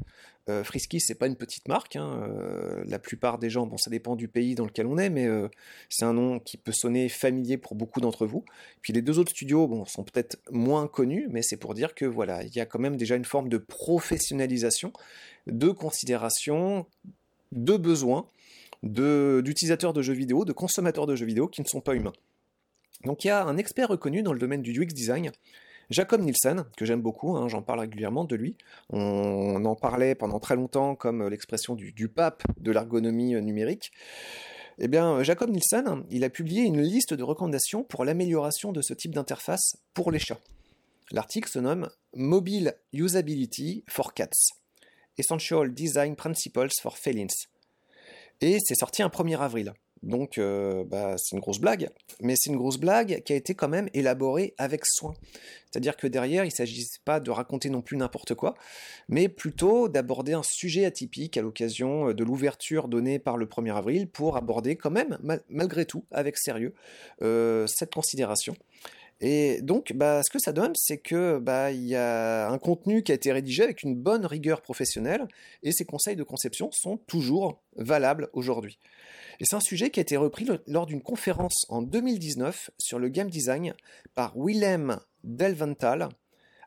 Euh, 0.49 0.63
Frisky, 0.63 0.99
c'est 0.99 1.15
pas 1.15 1.27
une 1.27 1.35
petite 1.35 1.67
marque. 1.67 1.95
Hein. 1.95 2.27
Euh, 2.27 2.83
la 2.87 2.99
plupart 2.99 3.37
des 3.37 3.49
gens, 3.49 3.67
bon, 3.67 3.77
ça 3.77 3.89
dépend 3.89 4.15
du 4.15 4.27
pays 4.27 4.55
dans 4.55 4.65
lequel 4.65 4.87
on 4.87 4.97
est, 4.97 5.09
mais 5.09 5.25
euh, 5.25 5.47
c'est 5.89 6.05
un 6.05 6.13
nom 6.13 6.39
qui 6.39 6.57
peut 6.57 6.71
sonner 6.71 7.09
familier 7.09 7.57
pour 7.57 7.75
beaucoup 7.75 8.01
d'entre 8.01 8.25
vous. 8.25 8.43
Puis 8.81 8.93
les 8.93 9.01
deux 9.01 9.19
autres 9.19 9.31
studios, 9.31 9.67
bon, 9.67 9.85
sont 9.85 10.03
peut-être 10.03 10.37
moins 10.51 10.87
connus, 10.87 11.27
mais 11.29 11.41
c'est 11.41 11.57
pour 11.57 11.73
dire 11.73 11.93
que 11.93 12.05
voilà, 12.05 12.43
il 12.43 12.55
y 12.55 12.59
a 12.59 12.65
quand 12.65 12.79
même 12.79 12.97
déjà 12.97 13.15
une 13.15 13.25
forme 13.25 13.49
de 13.49 13.57
professionnalisation, 13.57 14.91
de 15.47 15.69
considération, 15.69 16.85
de 17.51 17.77
besoin 17.77 18.27
d'utilisateurs 18.83 19.93
de, 19.93 20.01
jeux 20.01 20.13
vidéo, 20.13 20.45
de 20.45 20.53
consommateurs 20.53 21.05
de 21.05 21.15
jeux 21.15 21.25
vidéo 21.25 21.47
qui 21.47 21.61
ne 21.61 21.67
sont 21.67 21.81
pas 21.81 21.95
humains. 21.95 22.13
Donc 23.05 23.23
il 23.23 23.27
y 23.27 23.31
a 23.31 23.45
un 23.45 23.57
expert 23.57 23.89
reconnu 23.89 24.23
dans 24.23 24.33
le 24.33 24.39
domaine 24.39 24.61
du 24.61 24.71
UX 24.71 24.87
design, 24.87 25.31
Jacob 25.89 26.21
Nielsen, 26.21 26.65
que 26.77 26.85
j'aime 26.85 27.01
beaucoup, 27.01 27.35
hein, 27.35 27.47
j'en 27.47 27.61
parle 27.61 27.79
régulièrement 27.79 28.23
de 28.23 28.35
lui. 28.35 28.55
On 28.89 29.63
en 29.65 29.75
parlait 29.75 30.13
pendant 30.15 30.39
très 30.39 30.55
longtemps 30.55 30.95
comme 30.95 31.27
l'expression 31.27 31.75
du, 31.75 31.93
du, 31.93 32.07
pape 32.07 32.43
de 32.59 32.71
l'ergonomie 32.71 33.33
numérique. 33.41 33.91
Eh 34.77 34.87
bien, 34.87 35.23
Jacob 35.23 35.49
Nielsen, 35.49 36.05
il 36.09 36.23
a 36.23 36.29
publié 36.29 36.63
une 36.63 36.81
liste 36.81 37.13
de 37.13 37.23
recommandations 37.23 37.83
pour 37.83 38.05
l'amélioration 38.05 38.71
de 38.71 38.81
ce 38.81 38.93
type 38.93 39.15
d'interface 39.15 39.77
pour 39.93 40.11
les 40.11 40.19
chats. 40.19 40.39
L'article 41.11 41.49
se 41.49 41.59
nomme 41.59 41.89
Mobile 42.13 42.75
Usability 42.93 43.83
for 43.89 44.13
Cats 44.13 44.51
Essential 45.17 45.73
Design 45.73 46.15
Principles 46.15 46.69
for 46.81 46.97
Felines. 46.97 47.27
Et 48.41 48.57
c'est 48.63 48.75
sorti 48.75 49.03
un 49.03 49.09
1er 49.09 49.39
avril. 49.39 49.73
Donc 50.01 50.37
euh, 50.37 50.83
bah, 50.85 51.15
c'est 51.17 51.35
une 51.35 51.41
grosse 51.41 51.59
blague, 51.59 51.89
mais 52.21 52.35
c'est 52.37 52.49
une 52.49 52.57
grosse 52.57 52.77
blague 52.77 53.21
qui 53.23 53.33
a 53.33 53.35
été 53.35 53.53
quand 53.53 53.67
même 53.67 53.89
élaborée 53.93 54.53
avec 54.57 54.85
soin. 54.85 55.13
C'est-à-dire 55.69 55.97
que 55.97 56.07
derrière, 56.07 56.45
il 56.45 56.47
ne 56.47 56.53
s'agit 56.53 56.85
pas 57.03 57.19
de 57.19 57.29
raconter 57.31 57.69
non 57.69 57.81
plus 57.81 57.97
n'importe 57.97 58.33
quoi, 58.33 58.55
mais 59.09 59.27
plutôt 59.27 59.89
d'aborder 59.89 60.33
un 60.33 60.43
sujet 60.43 60.85
atypique 60.85 61.37
à 61.37 61.41
l'occasion 61.41 62.09
euh, 62.09 62.13
de 62.13 62.23
l'ouverture 62.23 62.87
donnée 62.87 63.19
par 63.19 63.37
le 63.37 63.45
1er 63.45 63.75
avril 63.75 64.07
pour 64.07 64.37
aborder 64.37 64.77
quand 64.77 64.91
même, 64.91 65.17
malgré 65.49 65.85
tout, 65.85 66.05
avec 66.11 66.37
sérieux, 66.37 66.73
euh, 67.21 67.67
cette 67.67 67.93
considération. 67.93 68.55
Et 69.21 69.61
donc, 69.61 69.91
bah, 69.93 70.23
ce 70.23 70.29
que 70.29 70.39
ça 70.39 70.53
donne, 70.53 70.73
c'est 70.75 70.97
que 70.97 71.39
bah, 71.39 71.71
y 71.71 71.95
a 71.95 72.49
un 72.49 72.57
contenu 72.57 73.03
qui 73.03 73.11
a 73.11 73.15
été 73.15 73.31
rédigé 73.31 73.63
avec 73.63 73.83
une 73.83 73.95
bonne 73.95 74.25
rigueur 74.25 74.61
professionnelle, 74.61 75.27
et 75.61 75.71
ces 75.71 75.85
conseils 75.85 76.15
de 76.15 76.23
conception 76.23 76.71
sont 76.71 76.97
toujours 76.97 77.61
valables 77.75 78.29
aujourd'hui. 78.33 78.79
Et 79.39 79.45
c'est 79.45 79.55
un 79.55 79.61
sujet 79.61 79.89
qui 79.89 79.99
a 79.99 80.01
été 80.01 80.17
repris 80.17 80.47
lors 80.67 80.85
d'une 80.85 81.01
conférence 81.01 81.65
en 81.69 81.81
2019 81.81 82.71
sur 82.77 82.99
le 82.99 83.09
game 83.09 83.29
design 83.29 83.73
par 84.13 84.33
Willem 84.37 84.99
Delventhal 85.23 86.09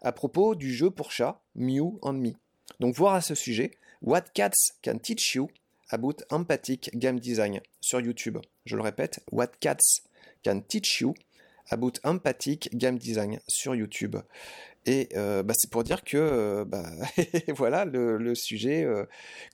à 0.02 0.12
propos 0.12 0.54
du 0.54 0.74
jeu 0.74 0.90
pour 0.90 1.12
chat 1.12 1.42
Mew 1.54 1.98
and 2.02 2.14
Me. 2.14 2.32
Donc 2.80 2.94
voir 2.94 3.14
à 3.14 3.20
ce 3.20 3.34
sujet 3.34 3.72
What 4.00 4.24
Cats 4.34 4.50
Can 4.82 4.98
Teach 4.98 5.34
You 5.34 5.48
about 5.90 6.16
Empathic 6.30 6.90
Game 6.96 7.20
Design 7.20 7.60
sur 7.80 8.00
YouTube. 8.00 8.38
Je 8.64 8.76
le 8.76 8.82
répète, 8.82 9.20
What 9.30 9.52
Cats 9.60 10.02
Can 10.44 10.60
Teach 10.60 11.00
You 11.00 11.14
About 11.70 11.92
Empathic 12.04 12.70
Game 12.74 12.98
Design 12.98 13.40
sur 13.48 13.74
YouTube. 13.74 14.16
Et 14.84 15.08
euh, 15.14 15.44
bah, 15.44 15.54
c'est 15.56 15.70
pour 15.70 15.84
dire 15.84 16.02
que 16.02 16.16
euh, 16.16 16.64
bah, 16.64 16.90
voilà, 17.56 17.84
le, 17.84 18.34
sujet 18.34 18.84
euh, 18.84 19.04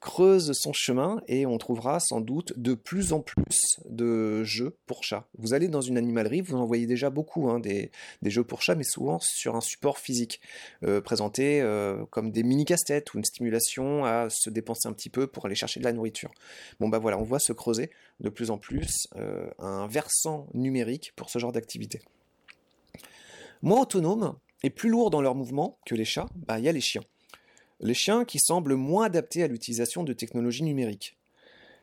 creuse 0.01 0.53
son 0.55 0.73
chemin 0.73 1.21
et 1.27 1.45
on 1.45 1.59
trouvera 1.59 2.01
sans 2.01 2.21
doute 2.21 2.55
de 2.57 2.73
plus 2.75 3.13
en 3.13 3.21
plus 3.21 3.79
de 3.91 4.43
jeux 4.45 4.77
pour 4.87 5.05
chats. 5.05 5.27
Vous 5.37 5.53
allez 5.53 5.69
dans 5.69 5.83
une 5.83 5.99
animalerie, 5.99 6.41
vous 6.41 6.57
en 6.57 6.65
voyez 6.65 6.87
déjà 6.87 7.11
beaucoup, 7.11 7.51
hein, 7.51 7.61
des, 7.61 7.91
jeux 8.23 8.45
pour 8.45 8.63
chats, 8.63 8.75
mais 8.75 8.85
souvent 8.85 9.19
sur 9.21 9.55
un 9.55 9.61
support 9.61 9.99
physique, 9.99 10.41
présenté 11.05 11.63
comme 12.11 12.31
des 12.31 12.43
mini 12.43 12.65
casse-têtes 12.65 13.13
ou 13.15 13.19
une 13.19 13.25
stimulation 13.25 14.05
à 14.05 14.29
se 14.31 14.51
dépenser 14.51 14.89
un 14.89 14.93
petit 14.93 15.11
peu 15.11 15.27
pour 15.27 15.47
aller 15.47 15.55
chercher 15.55 15.81
de 15.81 15.85
la 15.85 15.93
nourriture. 15.93 16.31
Bon 16.81 16.89
bah 16.89 16.99
voilà, 16.99 17.19
on 17.19 17.25
voit 17.25 17.39
se 17.39 17.53
creuser 17.53 17.91
de 18.21 18.29
plus 18.29 18.51
en 18.51 18.59
plus 18.59 19.09
un 19.59 19.87
versant 19.89 20.47
numérique 20.55 21.13
pour 21.17 21.31
ce 21.31 21.39
genre 21.39 21.53
d'activité. 21.53 22.01
Moins 23.63 23.83
autonome, 23.83 24.37
et 24.63 24.71
plus 24.71 24.89
lourds 24.89 25.11
dans 25.11 25.21
leur 25.21 25.35
mouvement 25.35 25.79
que 25.87 25.95
les 25.95 26.05
chats, 26.05 26.29
bah, 26.35 26.59
il 26.59 26.65
y 26.65 26.69
a 26.69 26.73
les 26.73 26.81
chiens. 26.81 27.05
Les 27.81 27.95
chiens 27.95 28.25
qui 28.25 28.39
semblent 28.39 28.75
moins 28.75 29.07
adaptés 29.07 29.43
à 29.43 29.47
l'utilisation 29.47 30.03
de 30.03 30.13
technologies 30.13 30.65
numériques. 30.65 31.17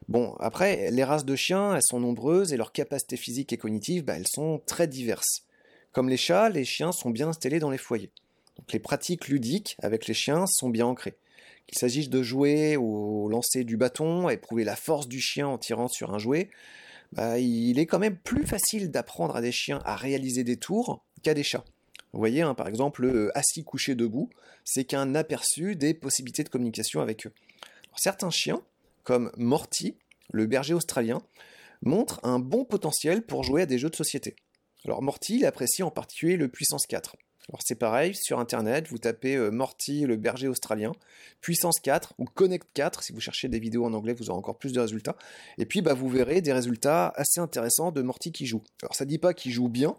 Bon, 0.08 0.36
après, 0.39 0.91
les 0.91 1.03
races 1.03 1.25
de 1.25 1.36
chiens, 1.36 1.75
elles 1.75 1.82
sont 1.82 2.00
nombreuses 2.00 2.53
et 2.53 2.58
leurs 2.58 2.74
capacités 2.74 3.17
physiques 3.17 3.53
et 3.53 3.58
cognitives, 3.58 4.03
bah, 4.03 4.15
elles 4.17 4.27
sont 4.27 4.62
très 4.65 4.88
diverses. 4.88 5.46
Comme 5.94 6.10
les 6.10 6.17
chats, 6.17 6.50
les 6.50 6.65
chiens 6.65 6.91
sont 6.91 7.10
bien 7.10 7.29
installés 7.29 7.60
dans 7.60 7.70
les 7.70 7.77
foyers. 7.77 8.12
Donc 8.58 8.72
les 8.72 8.79
pratiques 8.79 9.27
ludiques 9.27 9.77
avec 9.82 10.08
les 10.08 10.13
chiens 10.13 10.46
sont 10.46 10.70
bien 10.70 10.86
ancrées. 10.86 11.17
Qu'il 11.67 11.77
s'agisse 11.77 12.10
de 12.10 12.22
jouer 12.22 12.77
au 12.77 13.27
lancer 13.29 13.63
du 13.63 13.77
bâton, 13.77 14.29
éprouver 14.29 14.63
la 14.63 14.75
force 14.75 15.08
du 15.08 15.20
chien 15.20 15.48
en 15.48 15.58
tirant 15.58 15.88
sur 15.88 16.13
un 16.13 16.20
jouet, 16.20 16.50
bah, 17.13 17.39
il 17.39 17.79
est 17.79 17.86
quand 17.86 18.00
même 18.00 18.17
plus 18.17 18.46
facile 18.46 18.91
d'apprendre 18.91 19.36
à 19.36 19.41
des 19.41 19.51
chiens 19.51 19.82
à 19.86 19.96
réaliser 19.96 20.44
des 20.44 20.58
tours 20.58 21.03
qu'à 21.24 21.34
des 21.34 21.44
chats. 21.44 21.65
Vous 22.15 22.22
voyez, 22.22 22.43
hein, 22.43 22.53
par 22.53 22.69
exemple, 22.69 23.01
le 23.01 23.38
assis 23.38 23.65
couché 23.65 23.93
debout, 23.93 24.29
c'est 24.63 24.86
qu'un 24.86 25.15
aperçu 25.15 25.75
des 25.75 25.93
possibilités 25.93 26.45
de 26.45 26.50
communication 26.50 27.01
avec 27.01 27.27
eux. 27.27 27.34
certains 27.98 28.29
chiens, 28.29 28.62
comme 29.03 29.34
Morty, 29.36 29.98
le 30.31 30.45
berger 30.45 30.74
australien, 30.74 31.22
montrent 31.81 32.22
un 32.24 32.39
bon 32.39 32.63
potentiel 32.63 33.22
pour 33.22 33.43
jouer 33.43 33.63
à 33.63 33.65
des 33.65 33.77
jeux 33.77 33.89
de 33.89 33.98
société. 33.98 34.38
Alors 34.86 35.01
Morty, 35.01 35.39
il 35.39 35.45
apprécie 35.45 35.84
en 35.84 35.91
particulier 35.91 36.38
le 36.38 36.48
puissance 36.48 36.86
4. 36.88 37.17
Alors 37.50 37.60
c'est 37.62 37.75
pareil, 37.75 38.15
sur 38.15 38.39
internet, 38.39 38.88
vous 38.88 38.98
tapez 38.98 39.36
euh, 39.36 39.51
Morty 39.51 40.05
le 40.05 40.15
berger 40.15 40.48
australien, 40.48 40.93
puissance 41.41 41.81
4 41.81 42.13
ou 42.17 42.24
Connect 42.24 42.65
4, 42.74 43.03
si 43.03 43.12
vous 43.12 43.19
cherchez 43.19 43.50
des 43.50 43.60
vidéos 43.60 43.84
en 43.84 43.93
anglais, 43.93 44.13
vous 44.13 44.29
aurez 44.29 44.39
encore 44.39 44.57
plus 44.57 44.72
de 44.72 44.79
résultats. 44.79 45.17
Et 45.57 45.65
puis 45.65 45.81
bah, 45.81 45.93
vous 45.93 46.07
verrez 46.07 46.39
des 46.39 46.53
résultats 46.53 47.12
assez 47.17 47.41
intéressants 47.41 47.91
de 47.91 48.01
Morty 48.01 48.31
qui 48.31 48.45
joue. 48.45 48.63
Alors 48.81 48.95
ça 48.95 49.03
dit 49.03 49.17
pas 49.19 49.34
qu'il 49.34 49.51
joue 49.51 49.67
bien, 49.67 49.98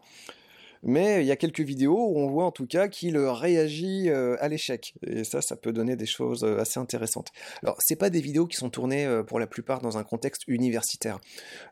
mais 0.87 1.23
il 1.23 1.27
y 1.27 1.33
a 1.33 1.37
quelques 1.37 1.61
vidéos 1.61 1.99
où 1.99 2.19
on 2.19 2.29
voit 2.29 2.45
en 2.45 2.53
tout 2.53 2.67
cas 2.67 2.87
qu'il 2.89 3.19
réagit 3.19 4.09
euh, 4.09 4.37
à 4.41 4.49
l'échec. 4.49 4.95
Et 5.05 5.25
ça, 5.25 5.43
ça 5.43 5.57
peut 5.57 5.73
donner 5.73 5.97
des 5.97 6.07
choses 6.07 6.45
euh, 6.45 6.61
assez 6.61 6.79
intéressantes. 6.79 7.33
Alors, 7.63 7.77
c'est 7.81 7.97
pas 7.97 8.09
des 8.09 8.21
vidéos 8.21 8.47
qui 8.47 8.57
sont 8.57 8.71
tournées 8.71 9.05
euh, 9.05 9.25
pour 9.25 9.41
la 9.41 9.49
plupart 9.49 9.81
dans 9.81 9.99
un 9.99 10.05
contexte 10.05 10.43
universitaire. 10.47 11.19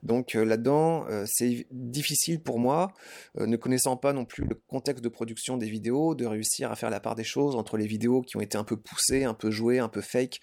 Donc 0.02 0.34
là-dedans, 0.34 1.06
c'est 1.26 1.66
difficile 1.70 2.40
pour 2.40 2.58
moi, 2.58 2.92
ne 3.38 3.56
connaissant 3.56 3.96
pas 3.96 4.12
non 4.12 4.24
plus 4.24 4.44
le 4.44 4.54
contexte 4.54 5.04
de 5.04 5.08
production 5.08 5.56
des 5.56 5.68
vidéos, 5.68 6.14
de 6.14 6.26
réussir 6.26 6.72
à 6.72 6.76
faire 6.76 6.90
la 6.90 7.00
part 7.00 7.14
des 7.14 7.24
choses 7.24 7.54
entre 7.54 7.76
les 7.76 7.86
vidéos 7.86 8.22
qui 8.22 8.36
ont 8.36 8.40
été 8.40 8.58
un 8.58 8.64
peu 8.64 8.76
poussées, 8.76 9.24
un 9.24 9.34
peu 9.34 9.50
jouées, 9.50 9.78
un 9.78 9.88
peu 9.88 10.00
fake. 10.00 10.40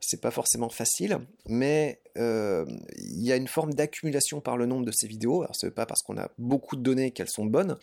C'est 0.00 0.20
pas 0.20 0.30
forcément 0.30 0.68
facile, 0.68 1.18
mais 1.48 2.00
il 2.20 3.24
y 3.24 3.32
a 3.32 3.36
une 3.36 3.48
forme 3.48 3.74
d'accumulation 3.74 4.40
par 4.40 4.56
le 4.56 4.66
nombre 4.66 4.84
de 4.84 4.92
ces 4.92 5.06
vidéos. 5.06 5.42
Alors, 5.42 5.54
c'est 5.54 5.70
pas 5.70 5.86
parce 5.86 6.02
qu'on 6.02 6.18
a 6.18 6.30
beaucoup 6.38 6.76
de 6.76 6.82
données 6.82 7.10
qu'elles 7.10 7.30
sont 7.30 7.46
bonnes, 7.46 7.76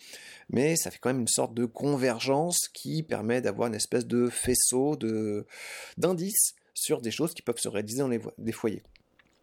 mais 0.50 0.76
ça 0.76 0.90
fait 0.90 0.98
quand 0.98 1.10
même 1.10 1.20
une 1.20 1.28
sorte 1.28 1.54
de 1.54 1.64
convergence 1.64 2.68
qui 2.72 3.02
permet 3.02 3.40
d'avoir 3.40 3.68
une 3.68 3.74
espèce 3.74 4.06
de 4.06 4.28
faisceau 4.28 4.96
d'indices 5.96 6.54
sur 6.74 7.00
des 7.00 7.10
choses 7.10 7.34
qui 7.34 7.42
peuvent 7.42 7.58
se 7.58 7.68
réaliser 7.68 7.98
dans 7.98 8.08
les, 8.08 8.20
des 8.38 8.52
foyers. 8.52 8.82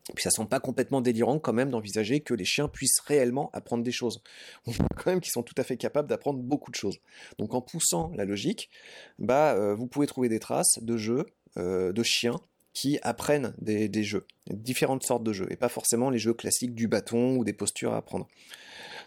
Et 0.09 0.13
puis 0.13 0.23
ça 0.23 0.29
semble 0.29 0.49
pas 0.49 0.59
complètement 0.59 1.01
délirant 1.01 1.39
quand 1.39 1.53
même 1.53 1.71
d'envisager 1.71 2.19
que 2.19 2.35
les 2.35 2.45
chiens 2.45 2.67
puissent 2.67 2.99
réellement 2.99 3.49
apprendre 3.53 3.83
des 3.83 3.91
choses. 3.91 4.21
On 4.67 4.71
voit 4.71 4.87
quand 4.95 5.09
même 5.09 5.19
qu'ils 5.19 5.31
sont 5.31 5.41
tout 5.41 5.55
à 5.57 5.63
fait 5.63 5.77
capables 5.77 6.07
d'apprendre 6.07 6.39
beaucoup 6.39 6.69
de 6.69 6.75
choses. 6.75 6.99
Donc 7.39 7.53
en 7.53 7.61
poussant 7.61 8.11
la 8.15 8.25
logique, 8.25 8.69
bah, 9.17 9.55
euh, 9.55 9.73
vous 9.73 9.87
pouvez 9.87 10.05
trouver 10.05 10.29
des 10.29 10.39
traces 10.39 10.77
de 10.79 10.95
jeux, 10.95 11.25
euh, 11.57 11.91
de 11.91 12.03
chiens 12.03 12.39
qui 12.75 12.99
apprennent 13.01 13.55
des, 13.57 14.03
jeux, 14.03 14.27
différentes 14.47 15.03
sortes 15.03 15.23
de 15.23 15.33
jeux, 15.33 15.47
et 15.49 15.55
pas 15.55 15.69
forcément 15.69 16.09
les 16.11 16.19
jeux 16.19 16.33
classiques 16.33 16.75
du 16.75 16.87
bâton 16.87 17.37
ou 17.37 17.45
des 17.45 17.53
postures 17.53 17.93
à 17.93 17.97
apprendre. 17.97 18.27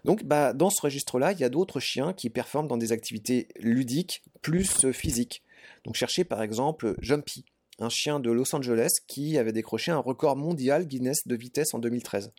Donc 0.04 0.24
bah, 0.24 0.54
dans 0.54 0.70
ce 0.70 0.80
registre-là, 0.80 1.32
il 1.32 1.38
y 1.38 1.44
a 1.44 1.50
d'autres 1.50 1.78
chiens 1.78 2.14
qui 2.14 2.30
performent 2.30 2.66
dans 2.66 2.78
des 2.78 2.92
activités 2.92 3.46
ludiques 3.60 4.22
plus 4.40 4.84
euh, 4.84 4.92
physiques. 4.92 5.42
Donc 5.84 5.96
cherchez 5.96 6.24
par 6.24 6.42
exemple 6.42 6.96
Jumpy, 7.00 7.44
un 7.78 7.90
chien 7.90 8.20
de 8.20 8.30
Los 8.30 8.54
Angeles 8.54 9.00
qui 9.06 9.36
avait 9.36 9.52
décroché 9.52 9.92
un 9.92 9.98
record 9.98 10.36
mondial 10.36 10.86
Guinness 10.86 11.26
de 11.26 11.36
vitesse 11.36 11.74
en 11.74 11.78
2013. 11.78 12.32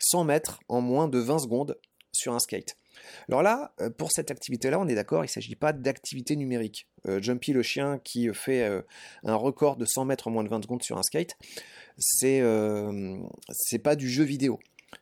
100 0.00 0.24
mètres 0.24 0.60
en 0.68 0.82
moins 0.82 1.08
de 1.08 1.18
20 1.18 1.38
secondes 1.38 1.78
sur 2.12 2.34
un 2.34 2.38
skate. 2.38 2.76
Alors 3.28 3.42
là, 3.42 3.72
euh, 3.80 3.90
pour 3.90 4.12
cette 4.12 4.30
activité-là, 4.30 4.78
on 4.78 4.88
est 4.88 4.94
d'accord, 4.94 5.24
il 5.24 5.28
ne 5.28 5.32
s'agit 5.32 5.56
pas 5.56 5.72
d'activité 5.72 6.36
numérique. 6.36 6.88
Euh, 7.06 7.20
Jumpy, 7.20 7.52
le 7.52 7.62
chien 7.62 7.98
qui 8.02 8.32
fait 8.32 8.68
un 9.24 9.34
record 9.34 9.76
de 9.76 9.84
100 9.84 10.04
mètres 10.06 10.28
en 10.28 10.30
moins 10.30 10.44
de 10.44 10.48
20 10.48 10.62
secondes 10.62 10.82
sur 10.82 10.98
un 10.98 11.02
skate, 11.02 11.36
c'est 11.98 12.42
c'est 13.50 13.78
pas 13.78 13.96
du 13.96 14.08
jeu 14.08 14.24
vidéo. 14.24 14.58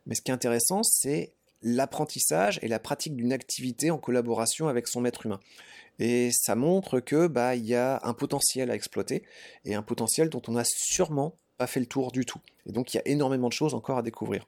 Mais 0.06 0.14
ce 0.14 0.22
qui 0.22 0.30
est 0.30 0.34
intéressant, 0.34 0.82
c'est 0.82 1.32
l'apprentissage 1.62 2.58
et 2.62 2.68
la 2.68 2.78
pratique 2.78 3.16
d'une 3.16 3.32
activité 3.32 3.90
en 3.90 3.98
collaboration 3.98 4.68
avec 4.68 4.88
son 4.88 5.00
maître 5.00 5.26
humain. 5.26 5.40
Et 5.98 6.30
ça 6.32 6.54
montre 6.54 7.00
que 7.00 7.26
bah 7.26 7.54
y 7.54 7.74
a 7.74 8.00
un 8.02 8.14
potentiel 8.14 8.70
à 8.70 8.74
exploiter 8.74 9.22
et 9.64 9.74
un 9.74 9.82
potentiel 9.82 10.30
dont 10.30 10.42
on 10.48 10.52
n'a 10.52 10.64
sûrement 10.64 11.36
pas 11.58 11.66
fait 11.66 11.80
le 11.80 11.86
tour 11.86 12.12
du 12.12 12.24
tout. 12.24 12.40
Et 12.66 12.72
donc 12.72 12.92
il 12.92 12.96
y 12.96 13.00
a 13.00 13.06
énormément 13.06 13.48
de 13.48 13.52
choses 13.52 13.74
encore 13.74 13.98
à 13.98 14.02
découvrir. 14.02 14.46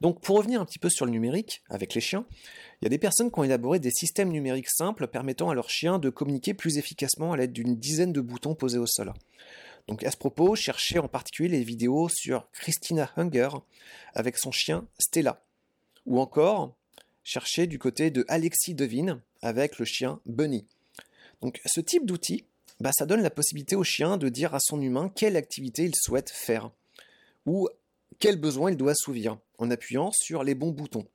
Donc 0.00 0.20
pour 0.20 0.36
revenir 0.36 0.60
un 0.60 0.64
petit 0.64 0.78
peu 0.78 0.90
sur 0.90 1.06
le 1.06 1.12
numérique 1.12 1.62
avec 1.68 1.94
les 1.94 2.00
chiens, 2.00 2.26
il 2.80 2.84
y 2.84 2.86
a 2.86 2.90
des 2.90 2.98
personnes 2.98 3.30
qui 3.30 3.38
ont 3.38 3.44
élaboré 3.44 3.78
des 3.78 3.90
systèmes 3.90 4.30
numériques 4.30 4.70
simples 4.70 5.06
permettant 5.06 5.50
à 5.50 5.54
leurs 5.54 5.70
chiens 5.70 5.98
de 5.98 6.10
communiquer 6.10 6.54
plus 6.54 6.78
efficacement 6.78 7.32
à 7.32 7.36
l'aide 7.36 7.52
d'une 7.52 7.76
dizaine 7.76 8.12
de 8.12 8.20
boutons 8.20 8.54
posés 8.54 8.78
au 8.78 8.86
sol. 8.86 9.12
Donc 9.88 10.04
à 10.04 10.10
ce 10.10 10.16
propos, 10.16 10.54
cherchez 10.54 10.98
en 10.98 11.08
particulier 11.08 11.48
les 11.48 11.64
vidéos 11.64 12.08
sur 12.08 12.48
Christina 12.52 13.10
Hunger 13.16 13.50
avec 14.14 14.38
son 14.38 14.52
chien 14.52 14.86
Stella. 14.98 15.42
Ou 16.06 16.20
encore, 16.20 16.74
chercher 17.24 17.66
du 17.66 17.78
côté 17.78 18.10
de 18.10 18.24
Alexis 18.28 18.74
Devine 18.74 19.20
avec 19.40 19.78
le 19.78 19.84
chien 19.84 20.20
Bunny. 20.26 20.66
Donc 21.40 21.60
ce 21.66 21.80
type 21.80 22.06
d'outil, 22.06 22.44
bah, 22.80 22.90
ça 22.92 23.06
donne 23.06 23.22
la 23.22 23.30
possibilité 23.30 23.76
au 23.76 23.84
chien 23.84 24.16
de 24.16 24.28
dire 24.28 24.54
à 24.54 24.60
son 24.60 24.80
humain 24.80 25.12
quelle 25.14 25.36
activité 25.36 25.84
il 25.84 25.94
souhaite 25.94 26.30
faire 26.30 26.70
ou 27.46 27.68
quel 28.18 28.36
besoin 28.36 28.70
il 28.70 28.76
doit 28.76 28.92
assouvir 28.92 29.38
en 29.58 29.70
appuyant 29.70 30.10
sur 30.12 30.44
les 30.44 30.54
bons 30.54 30.70
boutons. 30.70 31.06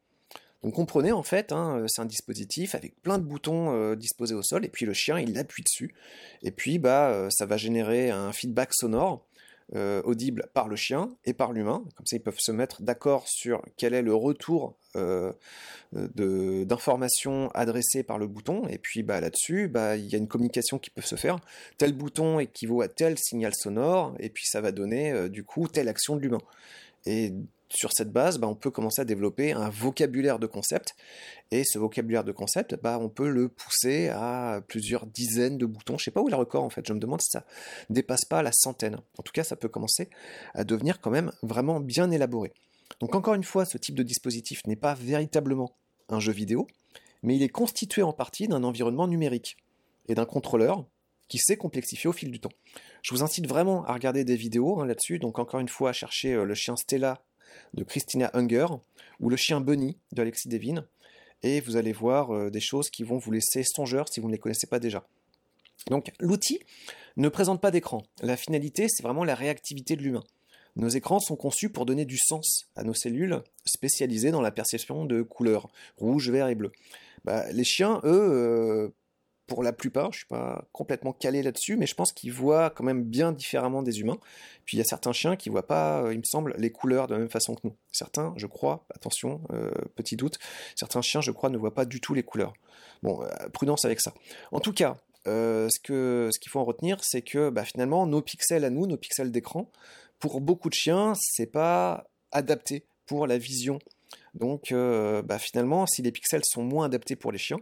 Donc 0.64 0.74
comprenez 0.74 1.12
en 1.12 1.24
fait, 1.24 1.52
hein, 1.52 1.86
c'est 1.88 2.02
un 2.02 2.06
dispositif 2.06 2.74
avec 2.74 3.00
plein 3.02 3.20
de 3.20 3.24
boutons 3.24 3.72
euh, 3.72 3.96
disposés 3.96 4.34
au 4.34 4.42
sol 4.42 4.66
et 4.66 4.70
puis 4.70 4.86
le 4.86 4.94
chien 4.94 5.20
il 5.20 5.38
appuie 5.38 5.64
dessus 5.64 5.94
et 6.42 6.52
puis 6.52 6.80
bah 6.80 7.10
euh, 7.10 7.30
ça 7.30 7.46
va 7.46 7.58
générer 7.58 8.10
un 8.10 8.34
feedback 8.34 8.74
sonore 8.74 9.28
euh, 9.76 10.02
audible 10.04 10.48
par 10.54 10.70
le 10.70 10.78
chien 10.78 11.14
et 11.26 11.34
par 11.34 11.52
l'humain. 11.52 11.84
Comme 11.98 12.06
ça, 12.06 12.16
ils 12.16 12.22
peuvent 12.22 12.40
se 12.40 12.54
mettre 12.54 12.82
d'accord 12.84 13.28
sur 13.28 13.62
quel 13.76 13.94
est 13.94 14.02
le 14.02 14.16
retour 14.16 14.78
euh, 14.96 15.34
d'informations 15.92 17.50
adressées 17.50 18.04
par 18.04 18.18
le 18.18 18.28
bouton. 18.28 18.66
Et 18.70 18.78
puis 18.78 19.04
bah, 19.04 19.20
là-dessus, 19.20 19.68
bah, 19.68 19.98
il 19.98 20.06
y 20.06 20.16
a 20.16 20.20
une 20.20 20.30
communication 20.30 20.80
qui 20.80 20.90
peut 20.90 21.02
se 21.02 21.18
faire. 21.18 21.38
Tel 21.78 21.92
bouton 21.92 22.40
équivaut 22.40 22.82
à 22.82 22.88
tel 22.88 23.18
signal 23.18 23.54
sonore, 23.54 24.16
et 24.20 24.30
puis 24.30 24.46
ça 24.46 24.62
va 24.62 24.72
donner 24.72 25.12
euh, 25.12 25.28
du 25.28 25.44
coup 25.44 25.68
telle 25.68 25.90
action 25.90 26.16
de 26.16 26.22
l'humain. 26.22 26.42
Et 27.08 27.34
sur 27.70 27.92
cette 27.94 28.12
base, 28.12 28.38
bah, 28.38 28.48
on 28.48 28.56
peut 28.56 28.70
commencer 28.70 29.02
à 29.02 29.06
développer 29.06 29.54
un 29.54 29.70
vocabulaire 29.70 30.40
de 30.40 30.48
concepts. 30.48 30.94
Et 31.52 31.64
ce 31.64 31.80
vocabulaire 31.80 32.26
de 32.26 32.34
concepts, 32.34 32.76
bah, 32.82 33.00
on 33.02 33.08
peut 33.08 33.30
le 33.30 33.48
pousser 33.48 34.10
à 34.10 34.62
plusieurs 34.68 35.06
dizaines 35.06 35.58
de 35.58 35.66
boutons. 35.66 35.98
Je 35.98 36.04
sais 36.04 36.12
pas 36.12 36.22
où 36.22 36.28
est 36.28 36.32
le 36.32 36.38
record 36.38 36.64
en 36.64 36.70
fait. 36.70 36.86
Je 36.86 36.94
me 36.94 37.00
demande 37.00 37.22
si 37.22 37.30
ça 37.30 37.46
dépasse 37.90 38.26
pas 38.26 38.44
la 38.44 38.52
centaine. 38.52 38.98
En 39.18 39.24
tout 39.24 39.32
cas, 39.32 39.44
ça 39.44 39.56
peut 39.56 39.70
commencer 39.70 40.10
à 40.54 40.66
devenir 40.66 41.00
quand 41.00 41.12
même 41.12 41.32
vraiment 41.44 41.80
bien 41.80 42.12
élaboré. 42.12 42.54
Donc 43.00 43.16
encore 43.16 43.36
une 43.36 43.44
fois, 43.44 43.64
ce 43.64 43.78
type 43.78 43.96
de 43.96 44.04
dispositif 44.04 44.66
n'est 44.66 44.76
pas 44.76 44.94
véritablement 44.94 45.76
un 46.10 46.20
jeu 46.20 46.34
vidéo, 46.34 46.68
mais 47.24 47.36
il 47.36 47.44
est 47.44 47.50
constitué 47.50 48.02
en 48.02 48.14
partie 48.14 48.48
d'un 48.48 48.64
environnement 48.64 49.08
numérique 49.08 49.58
et 50.10 50.16
d'un 50.16 50.26
contrôleur 50.26 50.86
qui 51.28 51.38
s'est 51.38 51.58
complexifié 51.58 52.08
au 52.10 52.14
fil 52.14 52.32
du 52.32 52.40
temps. 52.40 52.52
Je 53.02 53.14
vous 53.14 53.24
incite 53.24 53.48
vraiment 53.48 53.86
à 53.86 53.94
regarder 53.94 54.24
des 54.24 54.36
vidéos 54.36 54.80
hein, 54.80 54.86
là-dessus, 54.86 55.20
donc 55.20 55.40
encore 55.40 55.60
une 55.60 55.70
fois 55.70 55.90
à 55.90 55.94
chercher 55.94 56.34
euh, 56.34 56.44
le 56.44 56.56
chien 56.56 56.76
Stella 56.76 57.22
de 57.74 57.84
Christina 57.84 58.30
Unger 58.34 58.68
ou 59.20 59.30
le 59.30 59.38
chien 59.38 59.62
Bunny 59.62 59.98
de 60.12 60.22
Alexis 60.22 60.50
Devine, 60.50 60.86
et 61.44 61.62
vous 61.62 61.76
allez 61.76 61.94
voir 61.94 62.32
euh, 62.32 62.50
des 62.50 62.60
choses 62.60 62.90
qui 62.90 63.04
vont 63.04 63.18
vous 63.18 63.32
laisser 63.32 63.64
songeur 63.64 64.08
si 64.10 64.20
vous 64.20 64.28
ne 64.28 64.34
les 64.34 64.40
connaissez 64.40 64.68
pas 64.68 64.80
déjà. 64.80 65.08
Donc 65.90 66.12
l'outil 66.20 66.60
ne 67.18 67.30
présente 67.30 67.62
pas 67.62 67.72
d'écran. 67.72 68.04
La 68.22 68.38
finalité, 68.38 68.88
c'est 68.90 69.04
vraiment 69.04 69.24
la 69.24 69.36
réactivité 69.36 69.96
de 69.96 70.04
l'humain. 70.04 70.24
Nos 70.76 70.90
écrans 70.90 71.20
sont 71.20 71.36
conçus 71.36 71.70
pour 71.70 71.88
donner 71.88 72.06
du 72.06 72.18
sens 72.18 72.68
à 72.76 72.84
nos 72.84 72.94
cellules 72.94 73.42
spécialisées 73.66 74.30
dans 74.30 74.42
la 74.42 74.52
perception 74.52 75.06
de 75.06 75.24
couleurs, 75.24 75.70
rouge, 75.98 76.30
vert 76.30 76.50
et 76.50 76.56
bleu. 76.56 76.72
Bah, 77.26 77.52
les 77.52 77.64
chiens, 77.64 78.00
eux, 78.04 78.30
euh, 78.32 78.90
pour 79.48 79.64
la 79.64 79.72
plupart, 79.72 80.12
je 80.12 80.20
suis 80.20 80.28
pas 80.28 80.68
complètement 80.74 81.14
calé 81.14 81.42
là-dessus, 81.42 81.78
mais 81.78 81.88
je 81.88 81.96
pense 81.96 82.12
qu'ils 82.12 82.34
voient 82.34 82.70
quand 82.70 82.84
même 82.84 83.04
bien 83.04 83.32
différemment 83.32 83.82
des 83.82 84.02
humains. 84.02 84.20
Puis 84.66 84.76
il 84.76 84.80
y 84.80 84.82
a 84.82 84.86
certains 84.86 85.14
chiens 85.14 85.38
qui 85.38 85.50
voient 85.50 85.66
pas, 85.66 86.04
euh, 86.04 86.14
il 86.14 86.20
me 86.20 86.24
semble, 86.24 86.54
les 86.58 86.70
couleurs 86.70 87.08
de 87.08 87.14
la 87.14 87.20
même 87.20 87.30
façon 87.30 87.56
que 87.56 87.62
nous. 87.64 87.76
Certains, 87.94 88.34
je 88.36 88.46
crois, 88.46 88.86
attention, 88.94 89.42
euh, 89.54 89.72
petit 89.96 90.18
doute, 90.18 90.38
certains 90.76 91.02
chiens, 91.02 91.22
je 91.22 91.32
crois, 91.32 91.50
ne 91.50 91.58
voient 91.58 91.74
pas 91.74 91.86
du 91.86 92.02
tout 92.02 92.14
les 92.14 92.24
couleurs. 92.24 92.54
Bon, 93.04 93.24
euh, 93.24 93.50
prudence 93.54 93.86
avec 93.86 94.02
ça. 94.02 94.14
En 94.52 94.60
tout 94.60 94.74
cas, 94.74 94.98
ce 95.26 95.80
qu'il 96.40 96.52
faut 96.52 96.60
en 96.60 96.66
retenir, 96.66 97.02
c'est 97.04 97.22
que 97.22 97.50
bah, 97.50 97.64
finalement, 97.64 98.06
nos 98.06 98.22
pixels 98.22 98.66
à 98.66 98.70
nous, 98.70 98.86
nos 98.86 98.98
pixels 98.98 99.32
d'écran, 99.32 99.72
pour 100.20 100.42
beaucoup 100.42 100.70
de 100.70 100.74
chiens, 100.74 101.14
c'est 101.16 101.52
pas 101.52 102.06
adapté 102.32 102.86
pour 103.06 103.28
la 103.28 103.38
vision. 103.38 103.80
Donc, 104.34 104.74
bah, 104.74 105.38
finalement, 105.40 105.86
si 105.86 106.02
les 106.02 106.12
pixels 106.12 106.44
sont 106.46 106.64
moins 106.64 106.86
adaptés 106.86 107.16
pour 107.16 107.32
les 107.32 107.38
chiens, 107.38 107.60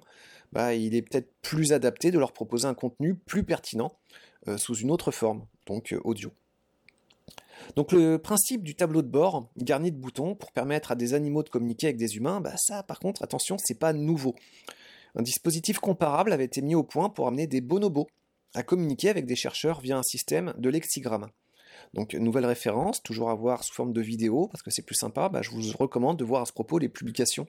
bah, 0.55 0.73
il 0.73 0.95
est 0.95 1.01
peut-être 1.01 1.31
plus 1.41 1.73
adapté 1.73 2.11
de 2.11 2.17
leur 2.17 2.31
proposer 2.31 2.65
un 2.65 2.73
contenu 2.73 3.13
plus 3.13 3.43
pertinent 3.43 3.91
euh, 4.47 4.57
sous 4.57 4.75
une 4.75 4.89
autre 4.89 5.11
forme, 5.11 5.45
donc 5.67 5.91
euh, 5.91 5.99
audio. 6.05 6.31
Donc 7.75 7.91
le 7.91 8.17
principe 8.17 8.63
du 8.63 8.73
tableau 8.73 9.01
de 9.01 9.07
bord 9.07 9.49
garni 9.57 9.91
de 9.91 9.97
boutons 9.97 10.33
pour 10.33 10.53
permettre 10.53 10.91
à 10.91 10.95
des 10.95 11.13
animaux 11.13 11.43
de 11.43 11.49
communiquer 11.49 11.87
avec 11.87 11.97
des 11.97 12.15
humains, 12.15 12.39
bah 12.39 12.55
ça 12.57 12.83
par 12.83 12.99
contre 12.99 13.21
attention 13.21 13.57
c'est 13.57 13.79
pas 13.79 13.91
nouveau. 13.91 14.35
un 15.15 15.23
dispositif 15.23 15.79
comparable 15.79 16.31
avait 16.31 16.45
été 16.45 16.61
mis 16.61 16.75
au 16.75 16.83
point 16.83 17.09
pour 17.09 17.27
amener 17.27 17.47
des 17.47 17.61
bonobos 17.61 18.07
à 18.53 18.63
communiquer 18.63 19.09
avec 19.09 19.25
des 19.25 19.35
chercheurs 19.35 19.81
via 19.81 19.97
un 19.97 20.03
système 20.03 20.53
de 20.57 20.69
lexigramme. 20.69 21.27
Donc, 21.93 22.13
nouvelle 22.13 22.45
référence, 22.45 23.03
toujours 23.03 23.29
à 23.29 23.35
voir 23.35 23.63
sous 23.63 23.73
forme 23.73 23.91
de 23.91 24.01
vidéo, 24.01 24.47
parce 24.47 24.63
que 24.63 24.71
c'est 24.71 24.81
plus 24.81 24.95
sympa, 24.95 25.27
bah, 25.27 25.41
je 25.41 25.51
vous 25.51 25.61
recommande 25.77 26.17
de 26.17 26.23
voir 26.23 26.41
à 26.41 26.45
ce 26.45 26.53
propos 26.53 26.77
les 26.77 26.89
publications 26.89 27.45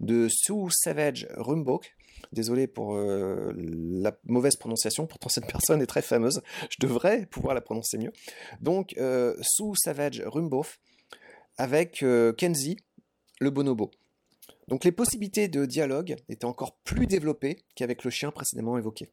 de 0.00 0.28
Sue 0.28 0.70
Savage 0.70 1.28
Rumbok. 1.36 1.96
Désolé 2.32 2.66
pour 2.66 2.96
euh, 2.96 3.52
la 3.56 4.16
mauvaise 4.24 4.56
prononciation, 4.56 5.06
pourtant 5.06 5.28
cette 5.28 5.46
personne 5.46 5.80
est 5.82 5.86
très 5.86 6.02
fameuse, 6.02 6.42
je 6.70 6.76
devrais 6.80 7.26
pouvoir 7.26 7.54
la 7.54 7.60
prononcer 7.60 7.98
mieux. 7.98 8.12
Donc, 8.60 8.94
euh, 8.98 9.34
Sue 9.42 9.74
Savage 9.76 10.22
Rumboff 10.26 10.78
avec 11.56 12.02
euh, 12.02 12.32
Kenzie, 12.32 12.78
le 13.40 13.50
bonobo. 13.50 13.90
Donc 14.68 14.84
les 14.84 14.92
possibilités 14.92 15.48
de 15.48 15.64
dialogue 15.64 16.16
étaient 16.28 16.44
encore 16.44 16.76
plus 16.76 17.06
développées 17.06 17.64
qu'avec 17.74 18.04
le 18.04 18.10
chien 18.10 18.30
précédemment 18.30 18.76
évoqué. 18.76 19.08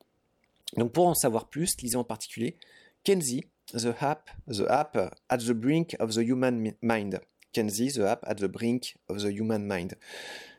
Donc 0.75 0.91
pour 0.91 1.07
en 1.07 1.13
savoir 1.13 1.49
plus, 1.49 1.75
lisez 1.81 1.95
en 1.95 2.03
particulier 2.03 2.57
Kenzie, 3.03 3.45
The 3.71 3.93
App, 3.99 4.29
The 4.51 4.63
App 4.67 5.15
at 5.29 5.37
the 5.37 5.51
Brink 5.51 5.95
of 5.99 6.13
the 6.13 6.17
Human 6.17 6.73
Mind. 6.81 7.21
Kenzie, 7.53 7.91
The 7.93 7.99
App 7.99 8.25
at 8.27 8.35
the 8.35 8.47
Brink 8.47 8.97
of 9.07 9.19
the 9.19 9.31
Human 9.31 9.65
Mind. 9.65 9.95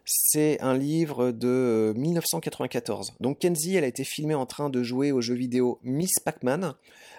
C'est 0.08 0.60
un 0.60 0.78
livre 0.78 1.32
de 1.32 1.92
1994. 1.96 3.14
Donc 3.18 3.40
Kenzie, 3.40 3.74
elle 3.74 3.82
a 3.82 3.88
été 3.88 4.04
filmée 4.04 4.36
en 4.36 4.46
train 4.46 4.70
de 4.70 4.84
jouer 4.84 5.10
au 5.10 5.20
jeu 5.20 5.34
vidéo 5.34 5.80
Miss 5.82 6.20
Pac-Man 6.24 6.74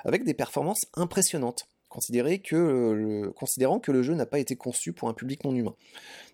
avec 0.06 0.24
des 0.24 0.34
performances 0.34 0.86
impressionnantes 0.94 1.68
que 2.44 3.30
considérant 3.36 3.80
que 3.80 3.92
le 3.92 4.04
jeu 4.04 4.14
n'a 4.14 4.26
pas 4.26 4.40
été 4.40 4.56
conçu 4.56 4.94
pour 4.94 5.10
un 5.10 5.14
public 5.14 5.44
non 5.44 5.56
humain. 5.56 5.76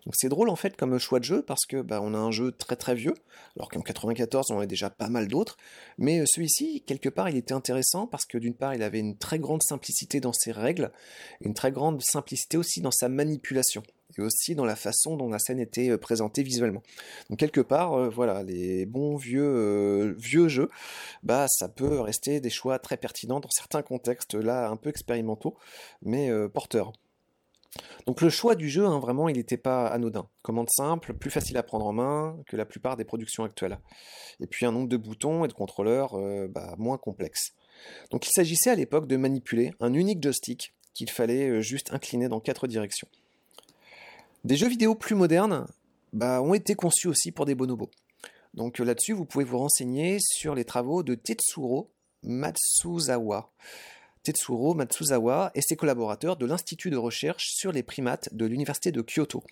Donc 0.04 0.14
c'est 0.16 0.28
drôle 0.28 0.50
en 0.50 0.56
fait 0.56 0.76
comme 0.76 0.98
choix 0.98 1.18
de 1.18 1.24
jeu 1.24 1.42
parce 1.42 1.64
que 1.66 1.80
bah, 1.80 2.00
on 2.02 2.14
a 2.14 2.18
un 2.18 2.30
jeu 2.30 2.52
très 2.52 2.76
très 2.76 2.94
vieux, 2.94 3.14
alors 3.56 3.70
qu'en 3.70 3.80
94 3.80 4.50
on 4.50 4.58
avait 4.58 4.66
déjà 4.66 4.90
pas 4.90 5.08
mal 5.08 5.28
d'autres, 5.28 5.56
mais 5.98 6.20
euh, 6.20 6.24
celui-ci 6.26 6.82
quelque 6.86 7.08
part 7.08 7.30
il 7.30 7.36
était 7.36 7.54
intéressant 7.54 8.06
parce 8.06 8.26
que 8.26 8.36
d'une 8.36 8.54
part 8.54 8.74
il 8.74 8.82
avait 8.82 9.00
une 9.00 9.16
très 9.16 9.38
grande 9.38 9.62
simplicité 9.62 10.20
dans 10.20 10.32
ses 10.32 10.52
règles, 10.52 10.92
une 11.40 11.54
très 11.54 11.72
grande 11.72 12.02
simplicité 12.02 12.56
aussi 12.56 12.80
dans 12.80 12.90
sa 12.90 13.08
manipulation 13.08 13.82
et 14.18 14.22
aussi 14.22 14.54
dans 14.54 14.64
la 14.64 14.76
façon 14.76 15.16
dont 15.16 15.28
la 15.28 15.38
scène 15.38 15.60
était 15.60 15.90
euh, 15.90 15.98
présentée 15.98 16.42
visuellement. 16.42 16.82
Donc 17.30 17.38
quelque 17.38 17.60
part, 17.60 17.94
euh, 17.94 18.08
voilà, 18.08 18.42
les 18.42 18.86
bons 18.86 19.16
vieux 19.16 19.44
euh, 19.44 20.14
vieux 20.18 20.48
jeux, 20.48 20.70
bah 21.22 21.46
ça 21.48 21.68
peut 21.68 22.00
rester 22.00 22.40
des 22.40 22.50
choix 22.50 22.78
très 22.78 22.96
pertinents 22.96 23.40
dans 23.40 23.50
certains 23.50 23.82
contextes 23.82 24.34
là 24.34 24.68
un 24.68 24.76
peu 24.76 24.90
expérimentaux, 24.90 25.56
mais 26.02 26.30
porteurs. 26.48 26.92
Donc 28.06 28.20
le 28.20 28.30
choix 28.30 28.54
du 28.54 28.68
jeu, 28.68 28.86
hein, 28.86 29.00
vraiment, 29.00 29.28
il 29.28 29.36
n'était 29.36 29.56
pas 29.56 29.86
anodin. 29.88 30.28
Commande 30.42 30.68
simple, 30.70 31.14
plus 31.14 31.30
facile 31.30 31.56
à 31.56 31.62
prendre 31.62 31.86
en 31.86 31.92
main 31.92 32.36
que 32.46 32.56
la 32.56 32.64
plupart 32.64 32.96
des 32.96 33.04
productions 33.04 33.44
actuelles. 33.44 33.78
Et 34.40 34.46
puis 34.46 34.66
un 34.66 34.72
nombre 34.72 34.88
de 34.88 34.96
boutons 34.96 35.44
et 35.44 35.48
de 35.48 35.52
contrôleurs 35.52 36.16
bah, 36.48 36.74
moins 36.78 36.98
complexe. 36.98 37.52
Donc 38.10 38.26
il 38.26 38.30
s'agissait 38.32 38.70
à 38.70 38.74
l'époque 38.74 39.08
de 39.08 39.16
manipuler 39.16 39.72
un 39.80 39.92
unique 39.92 40.22
joystick 40.22 40.74
qu'il 40.92 41.10
fallait 41.10 41.60
juste 41.62 41.92
incliner 41.92 42.28
dans 42.28 42.40
quatre 42.40 42.66
directions. 42.68 43.08
Des 44.44 44.56
jeux 44.56 44.68
vidéo 44.68 44.94
plus 44.94 45.14
modernes 45.14 45.66
bah, 46.12 46.42
ont 46.42 46.52
été 46.52 46.74
conçus 46.74 47.08
aussi 47.08 47.32
pour 47.32 47.46
des 47.46 47.54
bonobos. 47.54 47.90
Donc 48.52 48.78
euh, 48.78 48.84
là-dessus, 48.84 49.14
vous 49.14 49.24
pouvez 49.24 49.44
vous 49.44 49.56
renseigner 49.56 50.18
sur 50.20 50.54
les 50.54 50.66
travaux 50.66 51.02
de 51.02 51.14
Tetsuro 51.14 51.90
Matsuzawa. 52.22 53.50
Tetsuro 54.22 54.74
Matsuzawa 54.74 55.50
et 55.54 55.62
ses 55.62 55.76
collaborateurs 55.76 56.36
de 56.36 56.44
l'Institut 56.44 56.90
de 56.90 56.98
recherche 56.98 57.52
sur 57.54 57.72
les 57.72 57.82
primates 57.82 58.34
de 58.34 58.44
l'Université 58.44 58.92
de 58.92 59.00
Kyoto. 59.00 59.42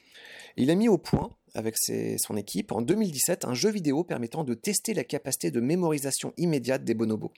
Il 0.59 0.71
a 0.71 0.75
mis 0.75 0.91
au 0.91 0.99
point, 0.99 1.31
avec 1.55 1.75
son 1.79 2.37
équipe, 2.37 2.71
en 2.71 2.83
2017, 2.83 3.47
un 3.47 3.55
jeu 3.55 3.71
vidéo 3.71 4.05
permettant 4.05 4.45
de 4.45 4.53
tester 4.53 4.93
la 4.93 5.05
capacité 5.05 5.51
de 5.51 5.61
mémorisation 5.61 6.35
immédiate 6.37 6.85
des 6.85 6.95
bonobos. 6.95 7.33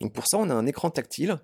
Donc 0.00 0.12
pour 0.12 0.26
ça, 0.26 0.36
on 0.36 0.50
a 0.50 0.54
un 0.54 0.66
écran 0.66 0.90
tactile 0.90 1.38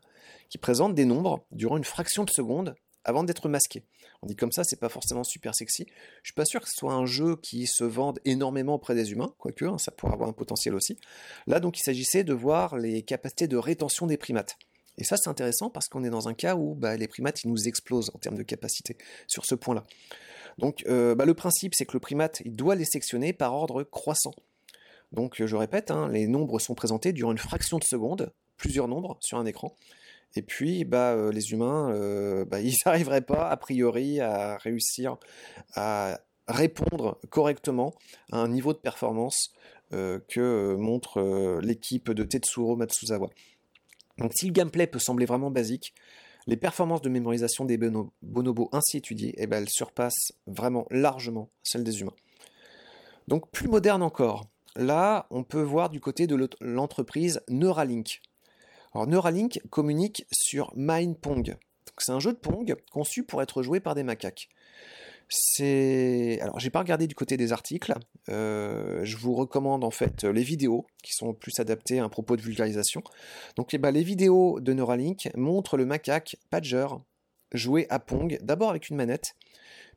qui 0.51 0.59
présente 0.59 0.95
des 0.95 1.07
nombres 1.07 1.47
durant 1.51 1.79
une 1.79 1.85
fraction 1.85 2.25
de 2.25 2.31
seconde 2.31 2.75
avant 3.07 3.25
d'être 3.25 3.49
masqué. 3.49 3.85
On 4.21 4.27
dit 4.27 4.37
comme 4.37 4.53
ça, 4.53 4.65
c'est 4.65 4.81
pas 4.81 4.89
forcément 4.89 5.25
super 5.25 5.55
sexy. 5.55 5.87
Je 6.23 6.29
suis 6.29 6.35
pas 6.35 6.45
sûr 6.45 6.61
que 6.61 6.69
ce 6.69 6.75
soit 6.75 6.93
un 6.93 7.07
jeu 7.07 7.37
qui 7.37 7.67
se 7.67 7.85
vende 7.85 8.19
énormément 8.25 8.75
auprès 8.75 8.95
des 8.95 9.13
humains, 9.13 9.33
quoique 9.39 9.65
hein, 9.65 9.79
ça 9.79 9.93
pourrait 9.93 10.13
avoir 10.13 10.29
un 10.29 10.33
potentiel 10.33 10.75
aussi. 10.75 10.99
Là, 11.47 11.61
donc, 11.61 11.79
il 11.79 11.83
s'agissait 11.83 12.25
de 12.25 12.35
voir 12.35 12.77
les 12.77 13.03
capacités 13.03 13.47
de 13.47 13.57
rétention 13.57 14.07
des 14.07 14.17
primates. 14.17 14.59
Et 14.99 15.05
ça, 15.05 15.17
c'est 15.17 15.31
intéressant 15.31 15.71
parce 15.71 15.89
qu'on 15.89 16.05
est 16.05 16.11
dans 16.11 16.29
un 16.29 16.35
cas 16.35 16.57
où 16.57 16.75
bah, 16.75 16.97
les 16.97 17.07
primates, 17.07 17.45
ils 17.45 17.49
nous 17.49 17.69
explosent 17.69 18.11
en 18.15 18.19
termes 18.19 18.37
de 18.37 18.43
capacité 18.43 18.97
sur 19.29 19.45
ce 19.45 19.55
point-là. 19.55 19.85
Donc, 20.59 20.85
euh, 20.89 21.15
bah, 21.15 21.27
le 21.27 21.35
principe, 21.35 21.75
c'est 21.75 21.87
que 21.87 21.93
le 21.93 22.01
primate, 22.01 22.43
il 22.45 22.57
doit 22.57 22.75
les 22.75 22.87
sectionner 22.87 23.33
par 23.33 23.55
ordre 23.55 23.85
croissant. 23.85 24.33
Donc, 25.13 25.45
je 25.45 25.57
répète, 25.57 25.93
hein, 25.93 26.09
les 26.09 26.27
nombres 26.27 26.59
sont 26.59 26.75
présentés 26.75 27.13
durant 27.13 27.31
une 27.31 27.39
fraction 27.39 27.79
de 27.79 27.85
seconde, 27.85 28.33
plusieurs 28.57 28.89
nombres 28.89 29.19
sur 29.21 29.39
un 29.39 29.47
écran. 29.47 29.77
Et 30.37 30.43
puis, 30.43 30.85
bah, 30.85 31.15
euh, 31.15 31.33
les 31.33 31.53
humains, 31.53 31.91
euh, 31.93 32.45
bah, 32.45 32.61
ils 32.61 32.77
n'arriveraient 32.85 33.23
pas, 33.23 33.49
a 33.49 33.57
priori, 33.57 34.21
à 34.21 34.59
réussir 34.59 35.17
à 35.75 36.21
répondre 36.47 37.19
correctement 37.31 37.95
à 38.31 38.39
un 38.39 38.49
niveau 38.49 38.73
de 38.73 38.79
performance 38.79 39.53
euh, 39.93 40.21
que 40.29 40.77
montre 40.77 41.61
l'équipe 41.63 42.11
de 42.11 42.23
Tetsuro 42.23 42.77
Matsuzawa. 42.77 43.31
Donc, 44.19 44.33
si 44.35 44.47
le 44.47 44.53
gameplay 44.53 44.87
peut 44.87 44.99
sembler 44.99 45.27
vraiment 45.27 45.51
basique, 45.51 45.95
les 46.47 46.57
performances 46.57 47.03
de 47.03 47.09
mémorisation 47.09 47.65
des 47.65 47.79
bonobos 48.23 48.69
ainsi 48.73 48.99
étudiées, 48.99 49.35
eh 49.37 49.47
ben, 49.49 49.59
elles 49.59 49.69
surpassent 49.69 50.33
vraiment 50.47 50.87
largement 50.91 51.51
celles 51.65 51.83
des 51.83 52.01
humains. 52.01 52.15
Donc, 53.27 53.51
plus 53.51 53.69
moderne 53.69 54.03
encore, 54.03 54.45
là, 54.77 55.27
on 55.31 55.43
peut 55.43 55.63
voir 55.63 55.91
du 55.91 56.01
côté 56.01 56.29
de 56.29 56.49
l'entreprise 56.61 57.41
Neuralink. 57.49 58.21
Alors 58.97 59.07
Neuralink 59.07 59.61
communique 59.69 60.25
sur 60.33 60.73
MindPong. 60.75 61.59
C'est 61.99 62.13
un 62.13 62.19
jeu 62.19 62.33
de 62.33 62.39
Pong 62.39 62.75
conçu 62.91 63.25
pour 63.25 63.43
être 63.43 63.63
joué 63.63 63.79
par 63.79 63.95
des 63.95 64.03
macaques. 64.03 64.49
C'est 65.29 66.39
alors 66.41 66.59
j'ai 66.59 66.71
pas 66.71 66.79
regardé 66.79 67.07
du 67.07 67.15
côté 67.15 67.37
des 67.37 67.53
articles. 67.53 67.93
Euh, 68.31 69.05
je 69.05 69.19
vous 69.19 69.35
recommande 69.35 69.85
en 69.85 69.91
fait 69.91 70.25
les 70.25 70.43
vidéos 70.43 70.87
qui 71.03 71.13
sont 71.13 71.35
plus 71.35 71.61
adaptées 71.61 71.99
à 71.99 72.05
un 72.05 72.09
propos 72.09 72.39
de 72.39 72.41
vulgarisation. 72.41 73.03
Donc 73.57 73.75
eh 73.75 73.79
ben, 73.79 73.91
les 73.91 74.03
vidéos 74.03 74.61
de 74.61 74.73
Neuralink 74.73 75.29
montrent 75.35 75.77
le 75.77 75.85
macaque 75.85 76.37
Padger 76.49 76.87
jouer 77.53 77.87
à 77.91 77.99
Pong 77.99 78.39
d'abord 78.41 78.71
avec 78.71 78.89
une 78.89 78.97
manette, 78.97 79.35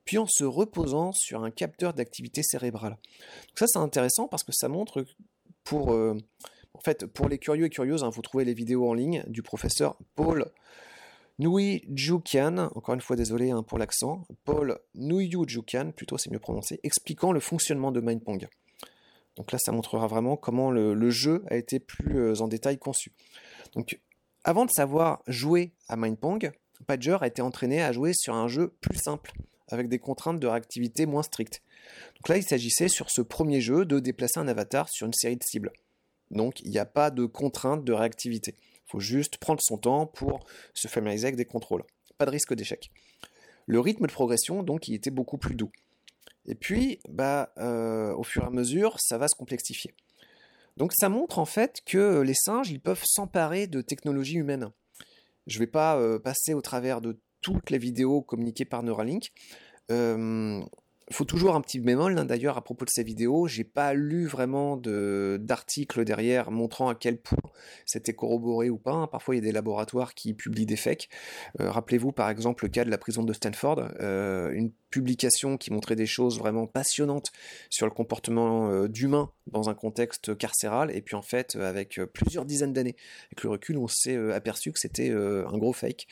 puis 0.03 0.17
en 0.17 0.27
se 0.27 0.43
reposant 0.43 1.13
sur 1.13 1.41
un 1.41 1.51
capteur 1.51 1.93
d'activité 1.93 2.43
cérébrale. 2.43 2.97
Donc 3.47 3.59
ça 3.59 3.67
c'est 3.67 3.79
intéressant 3.79 4.27
parce 4.27 4.43
que 4.43 4.51
ça 4.51 4.67
montre 4.67 5.05
pour 5.63 5.93
euh, 5.93 6.17
en 6.73 6.79
fait, 6.79 7.05
pour 7.05 7.29
les 7.29 7.37
curieux 7.37 7.65
et 7.65 7.69
curieuses, 7.69 8.03
hein, 8.03 8.09
vous 8.09 8.21
trouvez 8.21 8.45
les 8.45 8.53
vidéos 8.53 8.87
en 8.87 8.93
ligne 8.93 9.23
du 9.27 9.41
professeur 9.41 9.97
Paul 10.15 10.51
Nuijukian, 11.39 12.69
encore 12.75 12.95
une 12.95 13.01
fois 13.01 13.15
désolé 13.15 13.51
hein, 13.51 13.63
pour 13.63 13.77
l'accent, 13.77 14.23
Paul 14.43 14.79
Nuijukian, 14.95 15.91
plutôt 15.91 16.17
c'est 16.17 16.31
mieux 16.31 16.39
prononcé, 16.39 16.79
expliquant 16.83 17.31
le 17.31 17.39
fonctionnement 17.39 17.91
de 17.91 18.01
Mindpong. 18.01 18.47
Donc 19.37 19.53
là, 19.53 19.57
ça 19.57 19.71
montrera 19.71 20.07
vraiment 20.07 20.35
comment 20.35 20.69
le, 20.69 21.09
jeu 21.09 21.43
a 21.47 21.55
été 21.55 21.79
plus 21.79 22.19
euh, 22.19 22.41
en 22.41 22.49
détail 22.49 22.77
conçu. 22.77 23.13
Donc, 23.73 24.01
avant 24.43 24.65
de 24.65 24.71
savoir 24.71 25.23
jouer 25.27 25.71
à 25.87 25.95
Mindpong, 25.95 26.51
Padger 26.87 27.17
a 27.21 27.27
été 27.27 27.41
entraîné 27.41 27.81
à 27.81 27.93
jouer 27.93 28.11
sur 28.13 28.35
un 28.35 28.49
jeu 28.49 28.73
plus 28.81 28.97
simple, 28.97 29.31
avec 29.69 29.87
des 29.87 29.99
contraintes 29.99 30.39
de 30.39 30.47
réactivité 30.47 31.05
moins 31.05 31.23
strictes. 31.23 31.61
Donc 32.17 32.27
là, 32.27 32.37
il 32.37 32.43
s'agissait 32.43 32.89
sur 32.89 33.09
ce 33.09 33.21
premier 33.21 33.61
jeu 33.61 33.85
de 33.85 33.99
déplacer 33.99 34.39
un 34.39 34.47
avatar 34.49 34.89
sur 34.89 35.07
une 35.07 35.13
série 35.13 35.37
de 35.37 35.43
cibles. 35.43 35.71
Donc 36.31 36.61
il 36.61 36.69
n'y 36.69 36.79
a 36.79 36.85
pas 36.85 37.11
de 37.11 37.25
contrainte 37.25 37.83
de 37.83 37.93
réactivité. 37.93 38.55
Il 38.59 38.91
faut 38.91 38.99
juste 38.99 39.37
prendre 39.37 39.61
son 39.61 39.77
temps 39.77 40.05
pour 40.05 40.45
se 40.73 40.87
familiariser 40.87 41.27
avec 41.27 41.35
des 41.35 41.45
contrôles. 41.45 41.83
Pas 42.17 42.25
de 42.25 42.31
risque 42.31 42.53
d'échec. 42.53 42.91
Le 43.67 43.79
rythme 43.79 44.07
de 44.07 44.11
progression, 44.11 44.63
donc, 44.63 44.87
il 44.87 44.95
était 44.95 45.11
beaucoup 45.11 45.37
plus 45.37 45.53
doux. 45.53 45.71
Et 46.47 46.55
puis, 46.55 46.99
bah, 47.07 47.53
euh, 47.59 48.13
au 48.15 48.23
fur 48.23 48.43
et 48.43 48.47
à 48.47 48.49
mesure, 48.49 48.99
ça 48.99 49.19
va 49.19 49.27
se 49.27 49.35
complexifier. 49.35 49.93
Donc 50.75 50.93
ça 50.93 51.09
montre 51.09 51.39
en 51.39 51.45
fait 51.45 51.81
que 51.85 52.21
les 52.21 52.33
singes, 52.33 52.71
ils 52.71 52.79
peuvent 52.79 53.03
s'emparer 53.05 53.67
de 53.67 53.81
technologies 53.81 54.37
humaines. 54.37 54.69
Je 55.45 55.57
ne 55.57 55.59
vais 55.59 55.67
pas 55.67 55.97
euh, 55.97 56.19
passer 56.19 56.53
au 56.53 56.61
travers 56.61 57.01
de 57.01 57.19
toutes 57.41 57.69
les 57.69 57.77
vidéos 57.77 58.21
communiquées 58.21 58.65
par 58.65 58.81
Neuralink. 58.81 59.31
Euh, 59.91 60.61
faut 61.11 61.25
toujours 61.25 61.55
un 61.55 61.61
petit 61.61 61.79
bémol, 61.79 62.17
hein, 62.17 62.25
d'ailleurs, 62.25 62.57
à 62.57 62.63
propos 62.63 62.85
de 62.85 62.89
ces 62.89 63.03
vidéos. 63.03 63.47
J'ai 63.47 63.63
pas 63.63 63.93
lu 63.93 64.27
vraiment 64.27 64.77
d'articles 64.77 66.03
derrière 66.05 66.51
montrant 66.51 66.89
à 66.89 66.95
quel 66.95 67.19
point 67.19 67.39
c'était 67.85 68.13
corroboré 68.13 68.69
ou 68.69 68.77
pas. 68.77 68.93
Hein. 68.93 69.07
Parfois, 69.07 69.35
il 69.35 69.39
y 69.39 69.41
a 69.41 69.45
des 69.45 69.51
laboratoires 69.51 70.13
qui 70.13 70.33
publient 70.33 70.65
des 70.65 70.75
fakes. 70.75 71.09
Euh, 71.59 71.71
rappelez-vous, 71.71 72.11
par 72.11 72.29
exemple, 72.29 72.65
le 72.65 72.69
cas 72.69 72.85
de 72.85 72.89
la 72.89 72.97
prison 72.97 73.23
de 73.23 73.33
Stanford. 73.33 73.89
Euh, 73.99 74.51
une 74.51 74.71
publications 74.91 75.57
qui 75.57 75.71
montraient 75.71 75.95
des 75.95 76.07
choses 76.07 76.39
vraiment 76.39 76.65
passionnantes 76.65 77.31
sur 77.69 77.85
le 77.85 77.91
comportement 77.91 78.71
euh, 78.71 78.87
d'humains 78.87 79.31
dans 79.45 79.69
un 79.69 79.75
contexte 79.75 80.35
carcéral. 80.35 80.89
Et 80.95 81.03
puis 81.03 81.15
en 81.15 81.21
fait, 81.21 81.55
avec 81.57 82.01
plusieurs 82.11 82.43
dizaines 82.43 82.73
d'années, 82.73 82.95
avec 83.27 83.43
le 83.43 83.51
recul, 83.51 83.77
on 83.77 83.87
s'est 83.87 84.17
aperçu 84.31 84.71
que 84.71 84.79
c'était 84.79 85.11
un 85.11 85.57
gros 85.59 85.73
fake. 85.73 86.07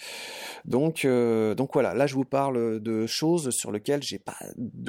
Donc, 0.65 1.07
donc 1.07 1.73
voilà, 1.73 1.95
là 1.95 2.05
je 2.05 2.13
vous 2.13 2.23
parle 2.23 2.79
de 2.79 3.07
choses 3.07 3.49
sur 3.49 3.71
lesquelles 3.71 4.03
j'ai 4.03 4.19
pas 4.19 4.37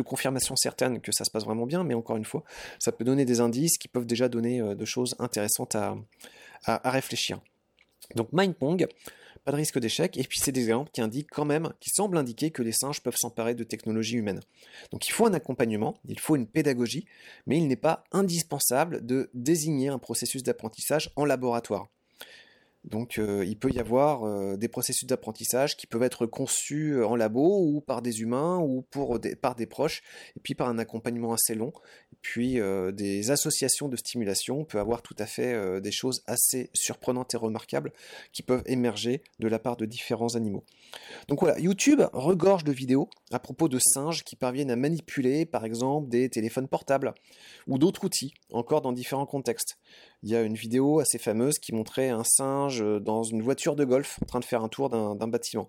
confirmation 0.02 0.56
certaine 0.56 1.00
que 1.00 1.12
ça 1.12 1.24
se 1.24 1.30
passe 1.30 1.44
vraiment 1.44 1.66
bien, 1.66 1.84
mais 1.84 1.94
encore 1.94 2.16
une 2.16 2.24
fois, 2.24 2.44
ça 2.78 2.92
peut 2.92 3.04
donner 3.04 3.24
des 3.24 3.40
indices 3.40 3.78
qui 3.78 3.88
peuvent 3.88 4.06
déjà 4.06 4.28
donner 4.28 4.60
de 4.74 4.84
choses 4.84 5.14
intéressantes 5.18 5.74
à, 5.74 5.96
à, 6.64 6.90
réfléchir. 6.90 7.40
Donc 8.14 8.28
Mindpong, 8.32 8.86
pas 9.44 9.52
de 9.52 9.56
risque 9.56 9.78
d'échec, 9.78 10.16
et 10.16 10.24
puis 10.24 10.38
c'est 10.40 10.52
des 10.52 10.62
exemples 10.62 10.90
qui 10.92 11.00
indiquent 11.00 11.30
quand 11.30 11.44
même, 11.44 11.72
qui 11.80 11.90
semblent 11.90 12.16
indiquer 12.16 12.50
que 12.50 12.62
les 12.62 12.72
singes 12.72 13.00
peuvent 13.02 13.16
s'emparer 13.16 13.54
de 13.54 13.64
technologies 13.64 14.16
humaines. 14.16 14.40
Donc 14.92 15.08
il 15.08 15.12
faut 15.12 15.26
un 15.26 15.34
accompagnement, 15.34 15.94
il 16.06 16.18
faut 16.18 16.36
une 16.36 16.46
pédagogie, 16.46 17.06
mais 17.46 17.58
il 17.58 17.68
n'est 17.68 17.76
pas 17.76 18.04
indispensable 18.12 19.04
de 19.04 19.30
désigner 19.34 19.88
un 19.88 19.98
processus 19.98 20.42
d'apprentissage 20.42 21.10
en 21.16 21.24
laboratoire. 21.24 21.88
Donc 22.84 23.18
euh, 23.18 23.44
il 23.44 23.58
peut 23.58 23.70
y 23.70 23.80
avoir 23.80 24.24
euh, 24.24 24.56
des 24.56 24.68
processus 24.68 25.06
d'apprentissage 25.06 25.76
qui 25.76 25.86
peuvent 25.86 26.02
être 26.02 26.26
conçus 26.26 26.92
euh, 26.92 27.06
en 27.06 27.16
labo 27.16 27.60
ou 27.60 27.80
par 27.80 28.02
des 28.02 28.20
humains 28.20 28.58
ou 28.58 28.84
par 29.40 29.54
des 29.56 29.66
proches, 29.66 30.02
et 30.36 30.40
puis 30.40 30.54
par 30.54 30.68
un 30.68 30.78
accompagnement 30.78 31.32
assez 31.32 31.54
long. 31.54 31.72
Et 32.12 32.16
puis 32.22 32.58
des 32.92 33.30
associations 33.30 33.88
de 33.88 33.96
stimulation 33.96 34.64
peuvent 34.64 34.80
avoir 34.80 35.02
tout 35.02 35.14
à 35.18 35.26
fait 35.26 35.80
des 35.80 35.92
choses 35.92 36.22
assez 36.26 36.70
surprenantes 36.74 37.34
et 37.34 37.36
remarquables 37.36 37.92
qui 38.32 38.42
peuvent 38.42 38.62
émerger 38.66 39.22
de 39.38 39.48
la 39.48 39.58
part 39.58 39.76
de 39.76 39.86
différents 39.86 40.34
animaux. 40.34 40.64
Donc 41.28 41.40
voilà, 41.40 41.58
YouTube 41.58 42.00
regorge 42.12 42.64
de 42.64 42.72
vidéos 42.72 43.08
à 43.30 43.38
propos 43.38 43.68
de 43.68 43.78
singes 43.78 44.24
qui 44.24 44.36
parviennent 44.36 44.70
à 44.70 44.76
manipuler 44.76 45.44
par 45.44 45.64
exemple 45.64 46.08
des 46.08 46.28
téléphones 46.30 46.68
portables 46.68 47.14
ou 47.66 47.78
d'autres 47.78 48.04
outils, 48.04 48.32
encore 48.52 48.80
dans 48.80 48.92
différents 48.92 49.26
contextes. 49.26 49.78
Il 50.22 50.30
y 50.30 50.36
a 50.36 50.42
une 50.42 50.54
vidéo 50.54 51.00
assez 51.00 51.18
fameuse 51.18 51.58
qui 51.58 51.74
montrait 51.74 52.08
un 52.08 52.24
singe 52.24 52.82
dans 53.00 53.22
une 53.22 53.42
voiture 53.42 53.76
de 53.76 53.84
golf 53.84 54.18
en 54.22 54.26
train 54.26 54.40
de 54.40 54.44
faire 54.44 54.62
un 54.62 54.68
tour 54.68 54.88
d'un 54.88 55.28
bâtiment. 55.28 55.66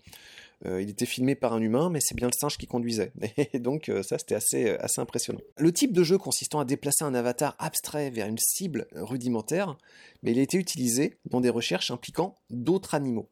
Euh, 0.66 0.82
il 0.82 0.90
était 0.90 1.06
filmé 1.06 1.36
par 1.36 1.54
un 1.54 1.62
humain, 1.62 1.90
mais 1.90 2.00
c'est 2.02 2.16
bien 2.16 2.28
le 2.28 2.34
singe 2.34 2.58
qui 2.58 2.68
conduisait. 2.68 3.14
Et 3.54 3.60
donc 3.60 3.90
euh, 3.90 4.04
ça, 4.04 4.18
c'était 4.18 4.36
assez, 4.36 4.70
euh, 4.70 4.78
assez 4.84 5.00
impressionnant. 5.00 5.40
Le 5.58 5.72
type 5.72 5.94
de 5.94 6.04
jeu 6.04 6.18
consistant 6.18 6.60
à 6.60 6.66
déplacer 6.66 7.06
un 7.06 7.14
avatar 7.14 7.56
abstrait 7.60 8.10
vers 8.10 8.28
une 8.28 8.38
cible 8.38 8.88
rudimentaire, 8.94 9.78
mais 10.22 10.32
il 10.32 10.40
a 10.40 10.42
été 10.42 10.58
utilisé 10.58 11.18
dans 11.26 11.42
des 11.42 11.50
recherches 11.50 11.92
impliquant 11.92 12.36
d'autres 12.50 12.94
animaux. 12.94 13.30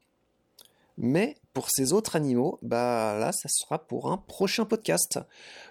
Mais 0.98 1.36
pour 1.54 1.70
ces 1.70 1.94
autres 1.94 2.16
animaux, 2.16 2.58
bah 2.64 3.16
là, 3.20 3.32
ça 3.32 3.48
sera 3.50 3.88
pour 3.88 4.12
un 4.12 4.18
prochain 4.18 4.66
podcast. 4.66 5.20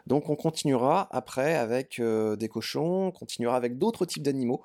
Donc 0.07 0.29
on 0.29 0.37
continuera 0.37 1.09
après 1.11 1.57
avec 1.57 1.99
euh, 1.99 2.37
des 2.37 2.49
cochons, 2.49 3.07
on 3.07 3.11
continuera 3.11 3.57
avec 3.57 3.77
d'autres 3.77 4.07
types 4.07 4.23
d'animaux. 4.23 4.63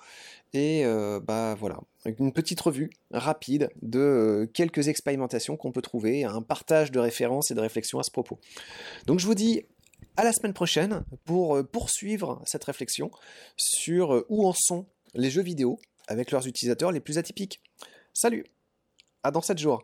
Et 0.53 0.85
euh, 0.85 1.19
bah 1.19 1.55
voilà, 1.59 1.79
une 2.05 2.31
petite 2.31 2.61
revue 2.61 2.91
rapide 3.09 3.69
de 3.81 3.99
euh, 3.99 4.45
quelques 4.53 4.87
expérimentations 4.87 5.57
qu'on 5.57 5.71
peut 5.71 5.81
trouver, 5.81 6.25
un 6.25 6.43
partage 6.43 6.91
de 6.91 6.99
références 6.99 7.49
et 7.49 7.55
de 7.55 7.61
réflexions 7.61 7.99
à 7.99 8.03
ce 8.03 8.11
propos. 8.11 8.39
Donc 9.07 9.19
je 9.19 9.25
vous 9.25 9.35
dis 9.35 9.63
à 10.15 10.23
la 10.23 10.33
semaine 10.33 10.53
prochaine 10.53 11.03
pour 11.25 11.57
poursuivre 11.69 12.41
cette 12.45 12.65
réflexion 12.65 13.09
sur 13.57 14.25
où 14.29 14.47
en 14.47 14.53
sont 14.53 14.85
les 15.15 15.31
jeux 15.31 15.41
vidéo 15.41 15.79
avec 16.07 16.31
leurs 16.31 16.47
utilisateurs 16.47 16.91
les 16.91 16.99
plus 16.99 17.17
atypiques. 17.17 17.61
Salut 18.13 18.45
À 19.23 19.31
dans 19.31 19.41
7 19.41 19.57
jours 19.57 19.83